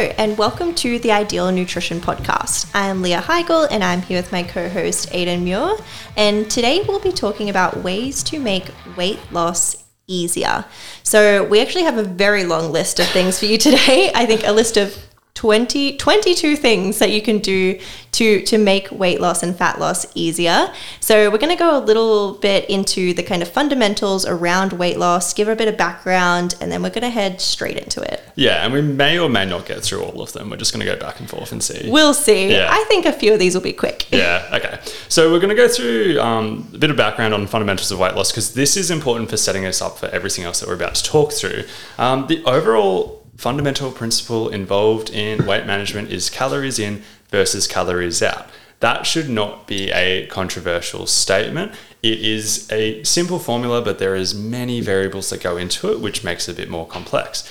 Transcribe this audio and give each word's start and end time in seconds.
and 0.00 0.38
welcome 0.38 0.74
to 0.76 0.98
the 0.98 1.12
Ideal 1.12 1.52
Nutrition 1.52 2.00
Podcast. 2.00 2.70
I 2.74 2.86
am 2.86 3.02
Leah 3.02 3.20
Higl, 3.20 3.68
and 3.70 3.84
I'm 3.84 4.00
here 4.00 4.18
with 4.18 4.32
my 4.32 4.42
co 4.42 4.66
host, 4.70 5.08
Aidan 5.12 5.44
Muir. 5.44 5.76
And 6.16 6.50
today 6.50 6.82
we'll 6.88 7.00
be 7.00 7.12
talking 7.12 7.50
about 7.50 7.84
ways 7.84 8.22
to 8.22 8.38
make 8.38 8.64
weight 8.96 9.18
loss 9.30 9.84
easier. 10.06 10.64
So, 11.02 11.44
we 11.44 11.60
actually 11.60 11.84
have 11.84 11.98
a 11.98 12.02
very 12.02 12.44
long 12.44 12.72
list 12.72 12.98
of 12.98 13.08
things 13.08 13.38
for 13.38 13.44
you 13.44 13.58
today. 13.58 14.10
I 14.14 14.24
think 14.24 14.42
a 14.46 14.52
list 14.52 14.78
of 14.78 14.96
20, 15.40 15.96
22 15.96 16.54
things 16.54 16.98
that 16.98 17.10
you 17.10 17.22
can 17.22 17.38
do 17.38 17.80
to, 18.12 18.42
to 18.42 18.58
make 18.58 18.90
weight 18.90 19.22
loss 19.22 19.42
and 19.42 19.56
fat 19.56 19.80
loss 19.80 20.04
easier. 20.14 20.70
So, 21.00 21.30
we're 21.30 21.38
going 21.38 21.56
to 21.56 21.58
go 21.58 21.78
a 21.78 21.80
little 21.80 22.34
bit 22.34 22.68
into 22.68 23.14
the 23.14 23.22
kind 23.22 23.40
of 23.40 23.50
fundamentals 23.50 24.26
around 24.26 24.74
weight 24.74 24.98
loss, 24.98 25.32
give 25.32 25.48
a 25.48 25.56
bit 25.56 25.66
of 25.66 25.78
background, 25.78 26.56
and 26.60 26.70
then 26.70 26.82
we're 26.82 26.90
going 26.90 27.04
to 27.04 27.08
head 27.08 27.40
straight 27.40 27.78
into 27.78 28.02
it. 28.02 28.22
Yeah, 28.34 28.62
and 28.62 28.74
we 28.74 28.82
may 28.82 29.18
or 29.18 29.30
may 29.30 29.46
not 29.46 29.64
get 29.64 29.82
through 29.82 30.02
all 30.02 30.20
of 30.20 30.34
them. 30.34 30.50
We're 30.50 30.58
just 30.58 30.74
going 30.74 30.84
to 30.84 30.92
go 30.92 31.00
back 31.00 31.20
and 31.20 31.30
forth 31.30 31.52
and 31.52 31.62
see. 31.62 31.90
We'll 31.90 32.12
see. 32.12 32.50
Yeah. 32.52 32.68
I 32.70 32.84
think 32.88 33.06
a 33.06 33.12
few 33.12 33.32
of 33.32 33.38
these 33.38 33.54
will 33.54 33.62
be 33.62 33.72
quick. 33.72 34.08
yeah, 34.12 34.46
okay. 34.52 34.78
So 35.08 35.32
we're 35.32 35.40
going 35.40 35.56
to 35.56 35.62
go 35.62 35.68
through 35.68 36.20
um, 36.20 36.68
a 36.74 36.78
bit 36.78 36.90
of 36.90 36.98
background 36.98 37.32
on 37.32 37.46
fundamentals 37.46 37.90
of 37.90 37.98
weight 37.98 38.14
loss 38.14 38.30
because 38.30 38.52
this 38.52 38.76
is 38.76 38.90
important 38.90 39.30
for 39.30 39.38
setting 39.38 39.64
us 39.64 39.80
up 39.80 39.96
for 39.96 40.08
everything 40.08 40.44
else 40.44 40.60
that 40.60 40.68
we're 40.68 40.74
about 40.74 40.96
to 40.96 41.02
talk 41.02 41.32
through. 41.32 41.64
Um, 41.96 42.26
the 42.26 42.44
overall 42.44 43.19
fundamental 43.40 43.90
principle 43.90 44.50
involved 44.50 45.08
in 45.08 45.46
weight 45.46 45.64
management 45.64 46.10
is 46.10 46.28
calories 46.28 46.78
in 46.78 47.02
versus 47.30 47.66
calories 47.66 48.22
out. 48.22 48.46
That 48.80 49.06
should 49.06 49.30
not 49.30 49.66
be 49.66 49.90
a 49.92 50.26
controversial 50.26 51.06
statement. 51.06 51.72
It 52.02 52.20
is 52.20 52.70
a 52.70 53.02
simple 53.02 53.38
formula, 53.38 53.80
but 53.80 53.98
there 53.98 54.14
is 54.14 54.34
many 54.34 54.82
variables 54.82 55.30
that 55.30 55.42
go 55.42 55.56
into 55.56 55.90
it, 55.90 56.00
which 56.00 56.22
makes 56.22 56.50
it 56.50 56.52
a 56.52 56.56
bit 56.56 56.68
more 56.68 56.86
complex. 56.86 57.50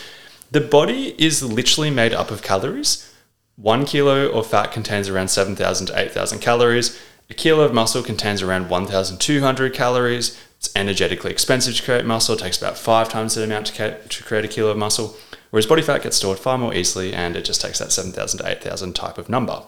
The 0.52 0.62
body 0.62 1.16
is 1.18 1.42
literally 1.42 1.90
made 1.90 2.14
up 2.14 2.30
of 2.30 2.44
calories. 2.44 3.12
One 3.56 3.84
kilo 3.84 4.30
of 4.30 4.46
fat 4.46 4.72
contains 4.72 5.09
around 5.09 5.30
7,000 5.30 5.88
to 5.88 6.00
8,000 6.00 6.38
calories. 6.38 7.00
A 7.31 7.34
kilo 7.34 7.64
of 7.64 7.74
muscle 7.74 8.03
contains 8.03 8.44
around 8.44 8.70
1,200 8.70 9.74
calories. 9.74 10.40
It's 10.58 10.70
energetically 10.76 11.31
expensive 11.31 11.76
to 11.78 11.84
create 11.84 12.06
muscle. 12.06 12.36
It 12.36 12.42
takes 12.42 12.59
about 12.59 12.78
five 12.78 13.09
times 13.09 13.34
that 13.34 13.44
amount 13.44 13.68
to, 13.68 13.98
to 14.08 14.24
create 14.24 14.46
a 14.46 14.48
kilo 14.48 14.70
of 14.70 14.78
muscle. 14.78 15.18
Whereas 15.50 15.66
body 15.66 15.81
fat 15.81 16.03
gets 16.03 16.17
stored 16.17 16.39
far 16.39 16.58
more 16.58 16.73
easily 16.73 17.14
and 17.14 17.36
it 17.36 17.45
just 17.45 17.61
takes 17.61 17.80
that 17.80 17.92
7,000 17.92 18.39
to 18.39 18.47
8,000 18.47 18.94
type 18.94 19.17
of 19.17 19.30
number. 19.30 19.64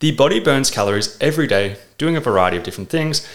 The 0.00 0.12
body 0.12 0.40
burns 0.40 0.70
calories 0.70 1.16
every 1.20 1.46
day 1.46 1.76
doing 1.98 2.16
a 2.16 2.20
variety 2.20 2.56
of 2.56 2.62
different 2.62 2.90
things. 2.90 3.26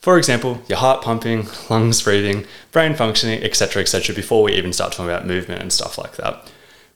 For 0.00 0.16
example, 0.16 0.62
your 0.68 0.78
heart 0.78 1.02
pumping, 1.02 1.48
lungs 1.68 2.02
breathing, 2.02 2.46
brain 2.72 2.94
functioning, 2.94 3.42
etc., 3.42 3.82
etc., 3.82 4.14
before 4.14 4.42
we 4.42 4.52
even 4.52 4.72
start 4.72 4.92
talking 4.92 5.10
about 5.10 5.26
movement 5.26 5.62
and 5.62 5.72
stuff 5.72 5.98
like 5.98 6.16
that. 6.16 6.50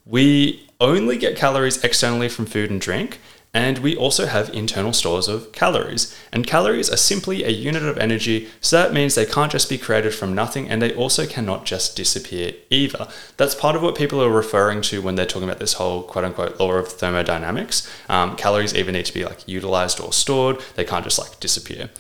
We 0.07 0.67
only 0.81 1.17
get 1.17 1.37
calories 1.37 1.83
externally 1.85 2.29
from 2.29 2.47
food 2.47 2.71
and 2.71 2.81
drink, 2.81 3.21
and 3.55 3.79
we 3.79 3.97
also 3.97 4.27
have 4.27 4.53
internal 4.53 4.93
stores 4.93 5.29
of 5.29 5.53
calories. 5.53 6.15
And 6.33 6.45
calories 6.47 6.91
are 6.91 6.97
simply 6.97 7.45
a 7.45 7.51
unit 7.51 7.85
of 7.85 7.97
energy, 7.97 8.49
so 8.61 8.77
that 8.77 8.93
means 8.93 9.15
they 9.15 9.25
can't 9.25 9.53
just 9.53 9.71
be 9.71 9.79
created 9.79 10.13
from 10.13 10.35
nothing 10.35 10.69
and 10.69 10.83
they 10.83 10.93
also 10.93 11.25
cannot 11.25 11.65
just 11.65 11.97
disappear 11.97 12.53
either. 12.69 13.07
That's 13.37 13.55
part 13.55 13.77
of 13.77 13.83
what 13.83 13.95
people 13.95 14.23
are 14.23 14.29
referring 14.31 14.83
to 14.83 15.01
when 15.01 15.15
they're 15.15 15.25
talking 15.25 15.49
about 15.49 15.61
this 15.61 15.75
whole 15.75 16.03
quote 16.03 16.25
unquote 16.25 16.59
law 16.59 16.73
of 16.73 16.89
thermodynamics. 16.89 17.89
Um, 18.09 18.35
calories 18.35 18.75
either 18.75 18.91
need 18.91 19.07
to 19.07 19.15
be 19.15 19.25
like 19.25 19.47
utilized 19.47 20.01
or 20.01 20.13
stored, 20.13 20.61
they 20.75 20.85
can't 20.85 21.05
just 21.05 21.21
like 21.21 21.39
disappear. 21.39 21.91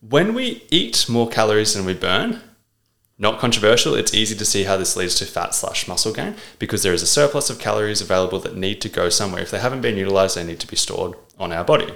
When 0.00 0.34
we 0.34 0.64
eat 0.70 1.06
more 1.08 1.28
calories 1.28 1.74
than 1.74 1.84
we 1.84 1.94
burn, 1.94 2.40
not 3.18 3.38
controversial, 3.38 3.94
it's 3.94 4.12
easy 4.12 4.34
to 4.34 4.44
see 4.44 4.64
how 4.64 4.76
this 4.76 4.96
leads 4.96 5.14
to 5.16 5.24
fat 5.24 5.54
slash 5.54 5.86
muscle 5.86 6.12
gain 6.12 6.34
because 6.58 6.82
there 6.82 6.92
is 6.92 7.02
a 7.02 7.06
surplus 7.06 7.48
of 7.48 7.60
calories 7.60 8.00
available 8.00 8.40
that 8.40 8.56
need 8.56 8.80
to 8.80 8.88
go 8.88 9.08
somewhere. 9.08 9.42
If 9.42 9.50
they 9.50 9.60
haven't 9.60 9.82
been 9.82 9.96
utilized, 9.96 10.36
they 10.36 10.44
need 10.44 10.60
to 10.60 10.66
be 10.66 10.76
stored 10.76 11.14
on 11.38 11.52
our 11.52 11.64
body. 11.64 11.94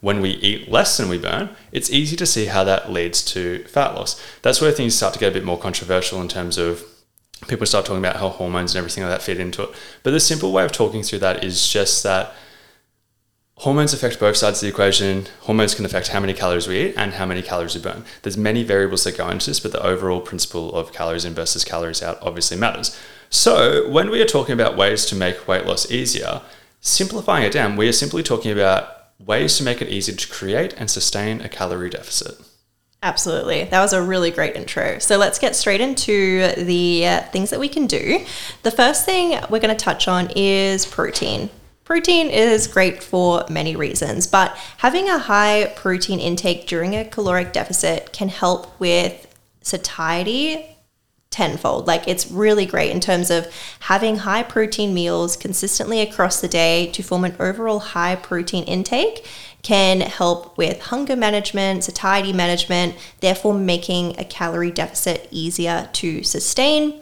When 0.00 0.20
we 0.20 0.30
eat 0.30 0.70
less 0.70 0.96
than 0.96 1.08
we 1.08 1.18
burn, 1.18 1.50
it's 1.72 1.90
easy 1.90 2.16
to 2.16 2.24
see 2.24 2.46
how 2.46 2.64
that 2.64 2.90
leads 2.90 3.24
to 3.26 3.64
fat 3.64 3.94
loss. 3.94 4.20
That's 4.42 4.60
where 4.60 4.72
things 4.72 4.94
start 4.94 5.12
to 5.14 5.20
get 5.20 5.32
a 5.32 5.34
bit 5.34 5.44
more 5.44 5.58
controversial 5.58 6.22
in 6.22 6.28
terms 6.28 6.56
of 6.56 6.84
people 7.48 7.66
start 7.66 7.84
talking 7.84 7.98
about 7.98 8.16
how 8.16 8.28
hormones 8.28 8.74
and 8.74 8.78
everything 8.78 9.02
like 9.02 9.12
that 9.12 9.22
fit 9.22 9.40
into 9.40 9.64
it. 9.64 9.70
But 10.02 10.12
the 10.12 10.20
simple 10.20 10.52
way 10.52 10.64
of 10.64 10.72
talking 10.72 11.02
through 11.02 11.18
that 11.20 11.42
is 11.44 11.68
just 11.68 12.02
that 12.04 12.32
Hormones 13.60 13.92
affect 13.92 14.18
both 14.18 14.38
sides 14.38 14.62
of 14.62 14.62
the 14.62 14.68
equation. 14.68 15.26
Hormones 15.40 15.74
can 15.74 15.84
affect 15.84 16.08
how 16.08 16.20
many 16.20 16.32
calories 16.32 16.66
we 16.66 16.80
eat 16.80 16.94
and 16.96 17.12
how 17.12 17.26
many 17.26 17.42
calories 17.42 17.74
we 17.74 17.82
burn. 17.82 18.06
There's 18.22 18.38
many 18.38 18.62
variables 18.62 19.04
that 19.04 19.18
go 19.18 19.28
into 19.28 19.50
this, 19.50 19.60
but 19.60 19.72
the 19.72 19.84
overall 19.84 20.22
principle 20.22 20.74
of 20.74 20.94
calories 20.94 21.26
in 21.26 21.34
versus 21.34 21.62
calories 21.62 22.02
out 22.02 22.18
obviously 22.22 22.56
matters. 22.56 22.98
So, 23.28 23.86
when 23.90 24.08
we 24.08 24.22
are 24.22 24.26
talking 24.26 24.54
about 24.54 24.78
ways 24.78 25.04
to 25.06 25.14
make 25.14 25.46
weight 25.46 25.66
loss 25.66 25.90
easier, 25.90 26.40
simplifying 26.80 27.44
it 27.44 27.52
down, 27.52 27.76
we 27.76 27.86
are 27.86 27.92
simply 27.92 28.22
talking 28.22 28.50
about 28.50 29.10
ways 29.18 29.58
to 29.58 29.62
make 29.62 29.82
it 29.82 29.88
easier 29.90 30.16
to 30.16 30.28
create 30.28 30.72
and 30.78 30.90
sustain 30.90 31.42
a 31.42 31.48
calorie 31.50 31.90
deficit. 31.90 32.38
Absolutely. 33.02 33.64
That 33.64 33.82
was 33.82 33.92
a 33.92 34.02
really 34.02 34.30
great 34.30 34.56
intro. 34.56 34.98
So 35.00 35.18
let's 35.18 35.38
get 35.38 35.54
straight 35.54 35.82
into 35.82 36.54
the 36.56 37.20
things 37.30 37.50
that 37.50 37.60
we 37.60 37.68
can 37.68 37.86
do. 37.86 38.24
The 38.62 38.70
first 38.70 39.04
thing 39.04 39.38
we're 39.50 39.60
going 39.60 39.76
to 39.76 39.84
touch 39.84 40.08
on 40.08 40.30
is 40.34 40.86
protein. 40.86 41.50
Protein 41.90 42.28
is 42.28 42.68
great 42.68 43.02
for 43.02 43.44
many 43.50 43.74
reasons, 43.74 44.28
but 44.28 44.56
having 44.76 45.08
a 45.08 45.18
high 45.18 45.72
protein 45.74 46.20
intake 46.20 46.68
during 46.68 46.94
a 46.94 47.04
caloric 47.04 47.52
deficit 47.52 48.12
can 48.12 48.28
help 48.28 48.78
with 48.78 49.26
satiety 49.62 50.76
tenfold. 51.30 51.88
Like 51.88 52.06
it's 52.06 52.30
really 52.30 52.64
great 52.64 52.92
in 52.92 53.00
terms 53.00 53.28
of 53.28 53.52
having 53.80 54.18
high 54.18 54.44
protein 54.44 54.94
meals 54.94 55.36
consistently 55.36 56.00
across 56.00 56.40
the 56.40 56.46
day 56.46 56.86
to 56.92 57.02
form 57.02 57.24
an 57.24 57.34
overall 57.40 57.80
high 57.80 58.14
protein 58.14 58.62
intake 58.66 59.26
can 59.62 60.00
help 60.00 60.56
with 60.56 60.80
hunger 60.80 61.16
management, 61.16 61.82
satiety 61.82 62.32
management, 62.32 62.94
therefore 63.18 63.54
making 63.54 64.16
a 64.16 64.24
calorie 64.24 64.70
deficit 64.70 65.26
easier 65.32 65.88
to 65.94 66.22
sustain. 66.22 67.00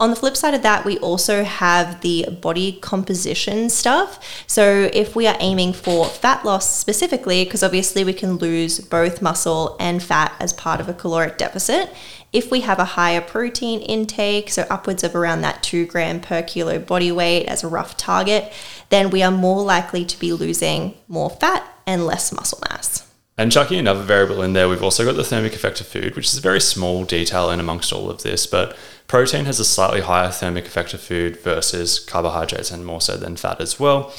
On 0.00 0.08
the 0.08 0.16
flip 0.16 0.34
side 0.34 0.54
of 0.54 0.62
that, 0.62 0.86
we 0.86 0.96
also 1.00 1.44
have 1.44 2.00
the 2.00 2.24
body 2.40 2.72
composition 2.80 3.68
stuff. 3.68 4.44
So, 4.46 4.88
if 4.94 5.14
we 5.14 5.26
are 5.26 5.36
aiming 5.40 5.74
for 5.74 6.06
fat 6.06 6.42
loss 6.42 6.74
specifically, 6.74 7.44
because 7.44 7.62
obviously 7.62 8.02
we 8.02 8.14
can 8.14 8.38
lose 8.38 8.80
both 8.80 9.20
muscle 9.20 9.76
and 9.78 10.02
fat 10.02 10.34
as 10.40 10.54
part 10.54 10.80
of 10.80 10.88
a 10.88 10.94
caloric 10.94 11.36
deficit, 11.36 11.90
if 12.32 12.50
we 12.50 12.62
have 12.62 12.78
a 12.78 12.84
higher 12.84 13.20
protein 13.20 13.82
intake, 13.82 14.48
so 14.48 14.66
upwards 14.70 15.04
of 15.04 15.14
around 15.14 15.42
that 15.42 15.62
two 15.62 15.84
gram 15.84 16.20
per 16.20 16.42
kilo 16.42 16.78
body 16.78 17.12
weight 17.12 17.44
as 17.44 17.62
a 17.62 17.68
rough 17.68 17.98
target, 17.98 18.50
then 18.88 19.10
we 19.10 19.22
are 19.22 19.30
more 19.30 19.62
likely 19.62 20.06
to 20.06 20.18
be 20.18 20.32
losing 20.32 20.94
more 21.08 21.28
fat 21.28 21.62
and 21.86 22.06
less 22.06 22.32
muscle 22.32 22.60
mass. 22.70 23.06
And 23.36 23.50
chucking 23.50 23.78
another 23.78 24.02
variable 24.02 24.42
in 24.42 24.52
there, 24.52 24.68
we've 24.68 24.82
also 24.82 25.02
got 25.04 25.16
the 25.16 25.24
thermic 25.24 25.54
effect 25.54 25.80
of 25.80 25.86
food, 25.86 26.14
which 26.14 26.26
is 26.26 26.36
a 26.36 26.42
very 26.42 26.60
small 26.60 27.04
detail 27.04 27.50
in 27.50 27.58
amongst 27.58 27.90
all 27.90 28.10
of 28.10 28.22
this, 28.22 28.46
but 28.46 28.76
protein 29.10 29.44
has 29.44 29.58
a 29.58 29.64
slightly 29.64 30.02
higher 30.02 30.30
thermic 30.30 30.66
effect 30.66 30.94
of 30.94 31.00
food 31.00 31.36
versus 31.38 31.98
carbohydrates 31.98 32.70
and 32.70 32.86
more 32.86 33.00
so 33.00 33.16
than 33.16 33.34
fat 33.34 33.60
as 33.60 33.80
well. 33.80 34.14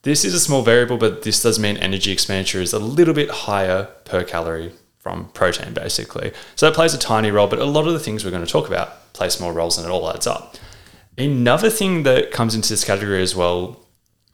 This 0.00 0.24
is 0.24 0.32
a 0.32 0.40
small 0.40 0.62
variable, 0.62 0.96
but 0.96 1.24
this 1.24 1.42
does 1.42 1.58
mean 1.58 1.76
energy 1.76 2.10
expenditure 2.10 2.62
is 2.62 2.72
a 2.72 2.78
little 2.78 3.12
bit 3.12 3.28
higher 3.28 3.84
per 4.06 4.24
calorie 4.24 4.72
from 4.98 5.28
protein, 5.34 5.74
basically. 5.74 6.32
So 6.56 6.64
that 6.64 6.74
plays 6.74 6.94
a 6.94 6.98
tiny 6.98 7.30
role, 7.30 7.48
but 7.48 7.58
a 7.58 7.66
lot 7.66 7.86
of 7.86 7.92
the 7.92 7.98
things 7.98 8.24
we're 8.24 8.30
going 8.30 8.42
to 8.42 8.50
talk 8.50 8.66
about 8.66 9.12
play 9.12 9.28
small 9.28 9.52
roles 9.52 9.76
and 9.76 9.86
it 9.86 9.90
all 9.90 10.10
adds 10.10 10.26
up. 10.26 10.56
Another 11.18 11.68
thing 11.68 12.04
that 12.04 12.30
comes 12.30 12.54
into 12.54 12.70
this 12.70 12.82
category 12.82 13.20
as 13.20 13.36
well 13.36 13.84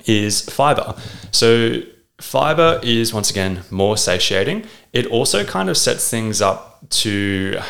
is 0.06 0.42
fiber. 0.42 0.94
So 1.32 1.82
Fiber 2.20 2.80
is 2.82 3.12
once 3.12 3.30
again 3.30 3.62
more 3.70 3.96
satiating. 3.96 4.64
It 4.92 5.06
also 5.06 5.44
kind 5.44 5.68
of 5.68 5.76
sets 5.76 6.08
things 6.08 6.40
up 6.40 6.88
to 6.90 7.60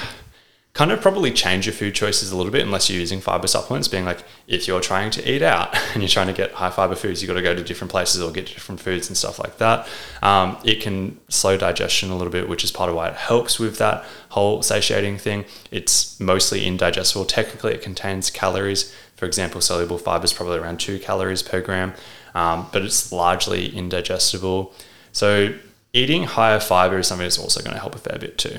kind 0.76 0.92
of 0.92 1.00
probably 1.00 1.32
change 1.32 1.66
your 1.66 1.72
food 1.72 1.94
choices 1.94 2.30
a 2.30 2.36
little 2.36 2.52
bit 2.52 2.62
unless 2.62 2.88
you're 2.88 3.00
using 3.00 3.20
fiber 3.20 3.48
supplements. 3.48 3.88
Being 3.88 4.04
like, 4.04 4.22
if 4.46 4.68
you're 4.68 4.80
trying 4.80 5.10
to 5.10 5.28
eat 5.30 5.42
out 5.42 5.74
and 5.94 6.02
you're 6.02 6.08
trying 6.08 6.28
to 6.28 6.32
get 6.32 6.52
high 6.52 6.70
fiber 6.70 6.94
foods, 6.94 7.20
you've 7.20 7.28
got 7.28 7.34
to 7.34 7.42
go 7.42 7.54
to 7.54 7.64
different 7.64 7.90
places 7.90 8.22
or 8.22 8.30
get 8.30 8.46
different 8.46 8.80
foods 8.80 9.08
and 9.08 9.16
stuff 9.16 9.38
like 9.38 9.58
that. 9.58 9.88
Um, 10.22 10.56
it 10.64 10.80
can 10.80 11.18
slow 11.28 11.56
digestion 11.56 12.10
a 12.10 12.16
little 12.16 12.32
bit, 12.32 12.48
which 12.48 12.62
is 12.62 12.70
part 12.70 12.88
of 12.88 12.94
why 12.94 13.08
it 13.08 13.16
helps 13.16 13.58
with 13.58 13.78
that 13.78 14.04
whole 14.28 14.62
satiating 14.62 15.18
thing. 15.18 15.44
It's 15.72 16.20
mostly 16.20 16.64
indigestible. 16.64 17.24
Technically, 17.24 17.74
it 17.74 17.82
contains 17.82 18.30
calories. 18.30 18.94
For 19.16 19.24
example, 19.24 19.60
soluble 19.60 19.98
fiber 19.98 20.26
is 20.26 20.32
probably 20.32 20.58
around 20.58 20.78
two 20.78 20.98
calories 20.98 21.42
per 21.42 21.60
gram 21.60 21.94
um, 22.36 22.68
but 22.70 22.82
it's 22.82 23.10
largely 23.10 23.74
indigestible. 23.74 24.74
So 25.10 25.54
eating 25.94 26.24
higher 26.24 26.60
fiber 26.60 26.98
is 26.98 27.06
something 27.06 27.24
that's 27.24 27.38
also 27.38 27.62
going 27.62 27.72
to 27.72 27.80
help 27.80 27.94
a 27.94 27.98
fair 27.98 28.18
bit 28.18 28.36
too. 28.36 28.58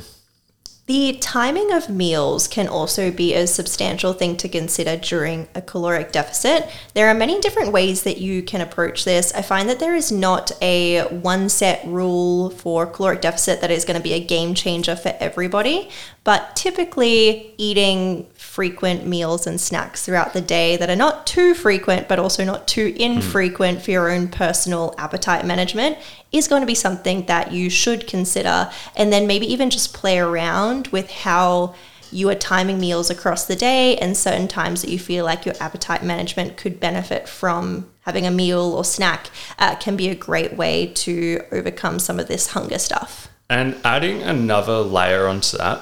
The 0.88 1.18
timing 1.20 1.74
of 1.74 1.90
meals 1.90 2.48
can 2.48 2.70
also 2.70 3.12
be 3.12 3.34
a 3.34 3.46
substantial 3.46 4.14
thing 4.14 4.38
to 4.38 4.48
consider 4.48 4.96
during 4.96 5.50
a 5.54 5.62
caloric 5.62 6.14
deficit. 6.14 6.70
There 6.94 7.10
are 7.10 7.14
many 7.14 7.42
different 7.42 7.74
ways 7.74 8.04
that 8.04 8.20
you 8.20 8.42
can 8.42 8.62
approach 8.62 9.04
this. 9.04 9.34
I 9.34 9.42
find 9.42 9.68
that 9.68 9.82
there 9.82 9.96
is 9.96 10.14
not 10.14 10.54
a 10.62 11.02
one 11.10 11.50
set 11.50 11.86
rule 11.86 12.52
for 12.52 12.86
caloric 12.86 13.20
deficit 13.20 13.60
that 13.60 13.70
is 13.70 13.84
going 13.84 13.98
to 13.98 14.04
be 14.04 14.14
a 14.14 14.24
game 14.24 14.54
changer 14.54 14.96
for 14.96 15.14
everybody, 15.20 15.90
but 16.24 16.56
typically 16.56 17.54
eating 17.58 18.26
frequent 18.48 19.06
meals 19.06 19.46
and 19.46 19.60
snacks 19.60 20.06
throughout 20.06 20.34
the 20.34 20.42
day 20.42 20.78
that 20.78 20.90
are 20.90 20.96
not 20.96 21.28
too 21.28 21.54
frequent 21.54 22.08
but 22.08 22.18
also 22.18 22.44
not 22.44 22.68
too 22.68 22.96
infrequent 22.98 23.82
for 23.82 23.92
your 23.92 24.10
own 24.10 24.28
personal 24.28 24.96
appetite 24.98 25.46
management 25.46 25.98
is 26.32 26.48
going 26.48 26.62
to 26.62 26.66
be 26.66 26.74
something 26.74 27.26
that 27.26 27.52
you 27.52 27.70
should 27.70 28.08
consider 28.08 28.70
and 28.96 29.12
then 29.12 29.28
maybe 29.28 29.46
even 29.46 29.70
just 29.70 29.94
play 29.94 30.18
around 30.18 30.88
with 30.88 31.12
how 31.12 31.76
you 32.12 32.30
are 32.30 32.36
timing 32.36 32.80
meals 32.80 33.10
across 33.10 33.46
the 33.46 33.56
day 33.56 33.98
and 33.98 34.16
certain 34.16 34.48
times 34.48 34.82
that 34.82 34.90
you 34.90 34.98
feel 34.98 35.26
like 35.26 35.46
your 35.46 35.56
appetite 35.60 36.04
management 36.04 36.58
could 36.58 36.80
benefit 36.80 37.28
from 37.28 37.90
having 38.02 38.26
a 38.26 38.32
meal 38.32 38.62
or 38.62 38.86
snack 38.86 39.30
uh, 39.60 39.76
can 39.76 39.98
be 39.98 40.08
a 40.08 40.16
great 40.16 40.54
way 40.54 40.88
to 40.96 41.42
overcome 41.52 42.00
some 42.00 42.18
of 42.18 42.28
this 42.28 42.48
hunger 42.48 42.80
stuff. 42.80 43.28
And 43.50 43.78
adding 43.84 44.22
another 44.22 44.80
layer 44.80 45.28
onto 45.28 45.58
that, 45.58 45.82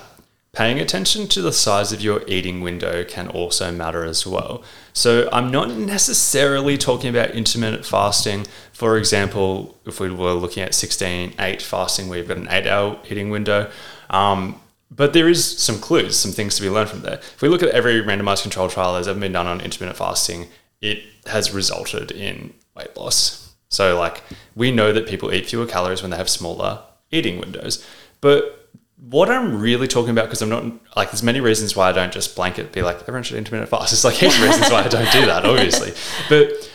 Paying 0.55 0.79
attention 0.79 1.27
to 1.27 1.41
the 1.41 1.51
size 1.51 1.91
of 1.91 1.99
your 1.99 2.23
eating 2.27 2.61
window 2.61 3.03
can 3.03 3.27
also 3.27 3.73
matter 3.73 4.05
as 4.05 4.25
well. 4.25 4.63
So, 4.93 5.27
I'm 5.33 5.51
not 5.51 5.71
necessarily 5.71 6.77
talking 6.77 7.09
about 7.09 7.31
intermittent 7.31 7.85
fasting. 7.85 8.47
For 8.71 8.97
example, 8.97 9.77
if 9.85 9.99
we 9.99 10.09
were 10.09 10.31
looking 10.31 10.63
at 10.63 10.73
16 10.73 11.33
8 11.37 11.61
fasting, 11.61 12.07
where 12.07 12.19
you've 12.19 12.29
got 12.29 12.37
an 12.37 12.47
8 12.49 12.67
hour 12.67 12.99
eating 13.09 13.29
window. 13.29 13.69
Um, 14.09 14.61
but 14.89 15.11
there 15.11 15.27
is 15.27 15.57
some 15.57 15.79
clues, 15.79 16.17
some 16.17 16.31
things 16.31 16.55
to 16.55 16.61
be 16.61 16.69
learned 16.69 16.89
from 16.89 17.01
there. 17.01 17.15
If 17.15 17.41
we 17.41 17.49
look 17.49 17.61
at 17.61 17.69
every 17.69 18.01
randomized 18.01 18.43
control 18.43 18.69
trial 18.69 18.93
that's 18.93 19.07
ever 19.07 19.19
been 19.19 19.33
done 19.33 19.47
on 19.47 19.59
intermittent 19.59 19.97
fasting, 19.97 20.47
it 20.79 21.03
has 21.25 21.51
resulted 21.51 22.11
in 22.11 22.53
weight 22.75 22.95
loss. 22.95 23.53
So, 23.67 23.99
like, 23.99 24.23
we 24.55 24.71
know 24.71 24.93
that 24.93 25.07
people 25.07 25.33
eat 25.33 25.47
fewer 25.47 25.65
calories 25.65 26.01
when 26.01 26.11
they 26.11 26.17
have 26.17 26.29
smaller 26.29 26.81
eating 27.11 27.39
windows. 27.39 27.85
But 28.21 28.64
what 28.97 29.29
I'm 29.29 29.59
really 29.59 29.87
talking 29.87 30.11
about, 30.11 30.25
because 30.25 30.41
I'm 30.41 30.49
not 30.49 30.63
like, 30.95 31.11
there's 31.11 31.23
many 31.23 31.41
reasons 31.41 31.75
why 31.75 31.89
I 31.89 31.91
don't 31.91 32.13
just 32.13 32.35
blanket 32.35 32.71
be 32.71 32.81
like, 32.81 33.01
everyone 33.01 33.23
should 33.23 33.37
intermittent 33.37 33.69
fast. 33.69 33.93
It's 33.93 34.03
like 34.03 34.15
heaps 34.15 34.37
of 34.37 34.43
reasons 34.43 34.71
why 34.71 34.83
I 34.83 34.87
don't 34.87 35.11
do 35.11 35.25
that, 35.25 35.45
obviously. 35.45 35.93
But 36.29 36.71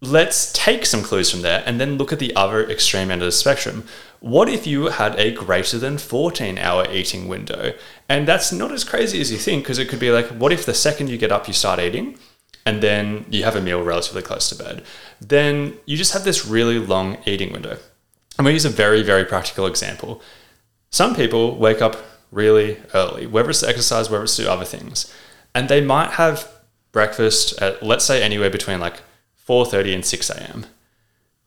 let's 0.00 0.52
take 0.52 0.84
some 0.84 1.02
clues 1.02 1.30
from 1.30 1.42
there 1.42 1.62
and 1.64 1.80
then 1.80 1.96
look 1.96 2.12
at 2.12 2.18
the 2.18 2.36
other 2.36 2.68
extreme 2.68 3.10
end 3.10 3.22
of 3.22 3.26
the 3.26 3.32
spectrum. 3.32 3.84
What 4.20 4.48
if 4.48 4.66
you 4.66 4.86
had 4.86 5.18
a 5.18 5.32
greater 5.32 5.78
than 5.78 5.96
14 5.98 6.58
hour 6.58 6.86
eating 6.90 7.28
window? 7.28 7.72
And 8.08 8.28
that's 8.28 8.52
not 8.52 8.70
as 8.70 8.84
crazy 8.84 9.20
as 9.20 9.32
you 9.32 9.38
think, 9.38 9.64
because 9.64 9.78
it 9.78 9.88
could 9.88 10.00
be 10.00 10.10
like, 10.10 10.26
what 10.28 10.52
if 10.52 10.66
the 10.66 10.74
second 10.74 11.08
you 11.08 11.16
get 11.16 11.32
up, 11.32 11.48
you 11.48 11.54
start 11.54 11.80
eating? 11.80 12.18
And 12.66 12.82
then 12.82 13.26
you 13.30 13.44
have 13.44 13.56
a 13.56 13.60
meal 13.60 13.82
relatively 13.82 14.22
close 14.22 14.48
to 14.50 14.62
bed. 14.62 14.84
Then 15.20 15.74
you 15.86 15.96
just 15.96 16.12
have 16.12 16.24
this 16.24 16.46
really 16.46 16.78
long 16.78 17.18
eating 17.26 17.52
window. 17.52 17.78
I'm 18.38 18.44
going 18.44 18.52
to 18.52 18.54
use 18.54 18.64
a 18.64 18.70
very, 18.70 19.02
very 19.02 19.24
practical 19.24 19.66
example 19.66 20.22
some 20.94 21.16
people 21.16 21.56
wake 21.56 21.82
up 21.82 21.96
really 22.30 22.78
early, 22.94 23.26
whether 23.26 23.50
it's 23.50 23.58
to 23.60 23.68
exercise, 23.68 24.08
whether 24.08 24.22
it's 24.22 24.36
to 24.36 24.44
do 24.44 24.48
other 24.48 24.64
things, 24.64 25.12
and 25.52 25.68
they 25.68 25.80
might 25.80 26.12
have 26.12 26.48
breakfast 26.92 27.60
at 27.60 27.82
let's 27.82 28.04
say 28.04 28.22
anywhere 28.22 28.48
between 28.48 28.78
like 28.78 29.02
4:30 29.48 29.92
and 29.92 30.04
6 30.04 30.30
a.m. 30.30 30.66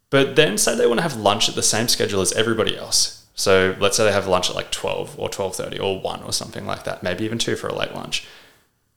But 0.10 0.36
then 0.36 0.58
say 0.58 0.76
they 0.76 0.86
want 0.86 0.98
to 0.98 1.04
have 1.04 1.16
lunch 1.16 1.48
at 1.48 1.56
the 1.56 1.64
same 1.64 1.88
schedule 1.88 2.20
as 2.20 2.34
everybody 2.34 2.78
else. 2.78 3.26
So 3.36 3.74
let's 3.80 3.96
say 3.96 4.04
they 4.04 4.12
have 4.12 4.28
lunch 4.28 4.50
at 4.50 4.56
like 4.58 4.70
12 4.70 5.18
or 5.18 5.30
12:30 5.30 5.80
or 5.82 6.02
1 6.02 6.24
or 6.24 6.34
something 6.34 6.66
like 6.66 6.84
that, 6.84 7.02
maybe 7.02 7.24
even 7.24 7.38
2 7.38 7.56
for 7.56 7.68
a 7.70 7.74
late 7.74 7.96
lunch. 7.96 8.28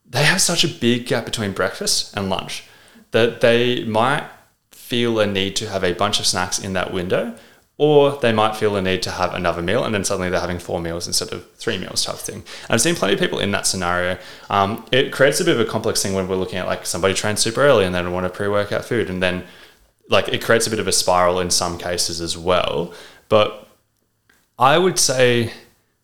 They 0.05 0.25
have 0.25 0.41
such 0.41 0.65
a 0.65 0.69
big 0.69 1.07
gap 1.07 1.25
between 1.27 1.53
breakfast 1.53 2.13
and 2.17 2.29
lunch 2.29 2.65
that 3.13 3.41
they 3.41 3.85
might 3.85 4.25
feel 4.73 5.21
a 5.21 5.27
need 5.29 5.55
to 5.57 5.69
have 5.69 5.85
a 5.85 5.93
bunch 5.93 6.19
of 6.19 6.27
snacks 6.27 6.59
in 6.59 6.73
that 6.73 6.93
window 6.93 7.37
or 7.81 8.19
they 8.19 8.31
might 8.31 8.55
feel 8.55 8.75
the 8.75 8.83
need 8.83 9.01
to 9.01 9.11
have 9.11 9.33
another 9.33 9.63
meal 9.63 9.83
and 9.83 9.95
then 9.95 10.05
suddenly 10.05 10.29
they're 10.29 10.39
having 10.39 10.59
four 10.59 10.79
meals 10.79 11.07
instead 11.07 11.33
of 11.33 11.51
three 11.53 11.79
meals 11.79 12.05
type 12.05 12.17
of 12.17 12.21
thing. 12.21 12.35
And 12.35 12.45
I've 12.69 12.81
seen 12.83 12.95
plenty 12.95 13.15
of 13.15 13.21
people 13.21 13.39
in 13.39 13.53
that 13.53 13.67
scenario. 13.67 14.19
Um, 14.51 14.85
it 14.93 15.13
creates 15.13 15.41
a 15.41 15.47
bit 15.47 15.59
of 15.59 15.67
a 15.67 15.71
complex 15.71 16.03
thing 16.03 16.13
when 16.13 16.29
we're 16.29 16.37
looking 16.37 16.59
at 16.59 16.67
like 16.67 16.85
somebody 16.85 17.15
trains 17.15 17.41
super 17.41 17.63
early 17.63 17.87
and 17.87 17.95
then 17.95 18.13
want 18.13 18.27
a 18.27 18.29
pre-workout 18.29 18.85
food 18.85 19.09
and 19.09 19.23
then 19.23 19.45
like 20.11 20.29
it 20.29 20.43
creates 20.43 20.67
a 20.67 20.71
bit 20.71 20.79
of 20.79 20.89
a 20.89 20.93
spiral 20.93 21.41
in 21.41 21.49
some 21.49 21.79
cases 21.79 22.21
as 22.21 22.37
well. 22.37 22.93
But 23.31 23.67
I 24.59 24.77
would 24.77 24.99
say 24.99 25.51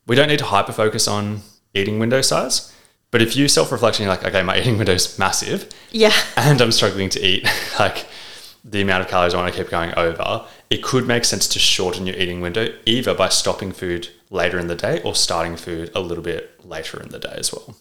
we 0.06 0.16
don't 0.16 0.28
need 0.28 0.38
to 0.38 0.46
hyper 0.46 0.72
focus 0.72 1.06
on 1.06 1.42
eating 1.74 1.98
window 1.98 2.22
size. 2.22 2.72
But 3.10 3.20
if 3.20 3.36
you 3.36 3.48
self 3.48 3.70
reflect 3.70 3.98
and 3.98 4.06
you're 4.06 4.16
like, 4.16 4.24
okay, 4.24 4.42
my 4.42 4.58
eating 4.60 4.78
window 4.78 4.94
is 4.94 5.18
massive. 5.18 5.68
Yeah. 5.90 6.14
And 6.38 6.58
I'm 6.62 6.72
struggling 6.72 7.10
to 7.10 7.20
eat 7.22 7.46
like 7.78 8.06
the 8.68 8.82
amount 8.82 9.02
of 9.02 9.08
calories 9.08 9.32
I 9.32 9.40
want 9.40 9.54
to 9.54 9.62
keep 9.62 9.70
going 9.70 9.94
over, 9.96 10.44
it 10.70 10.82
could 10.82 11.06
make 11.06 11.24
sense 11.24 11.46
to 11.48 11.58
shorten 11.58 12.06
your 12.06 12.16
eating 12.16 12.40
window 12.40 12.68
either 12.84 13.14
by 13.14 13.28
stopping 13.28 13.72
food 13.72 14.08
later 14.30 14.58
in 14.58 14.66
the 14.66 14.74
day 14.74 15.00
or 15.02 15.14
starting 15.14 15.56
food 15.56 15.90
a 15.94 16.00
little 16.00 16.24
bit 16.24 16.64
later 16.64 17.00
in 17.00 17.10
the 17.10 17.20
day 17.20 17.34
as 17.36 17.52
well. 17.52 17.76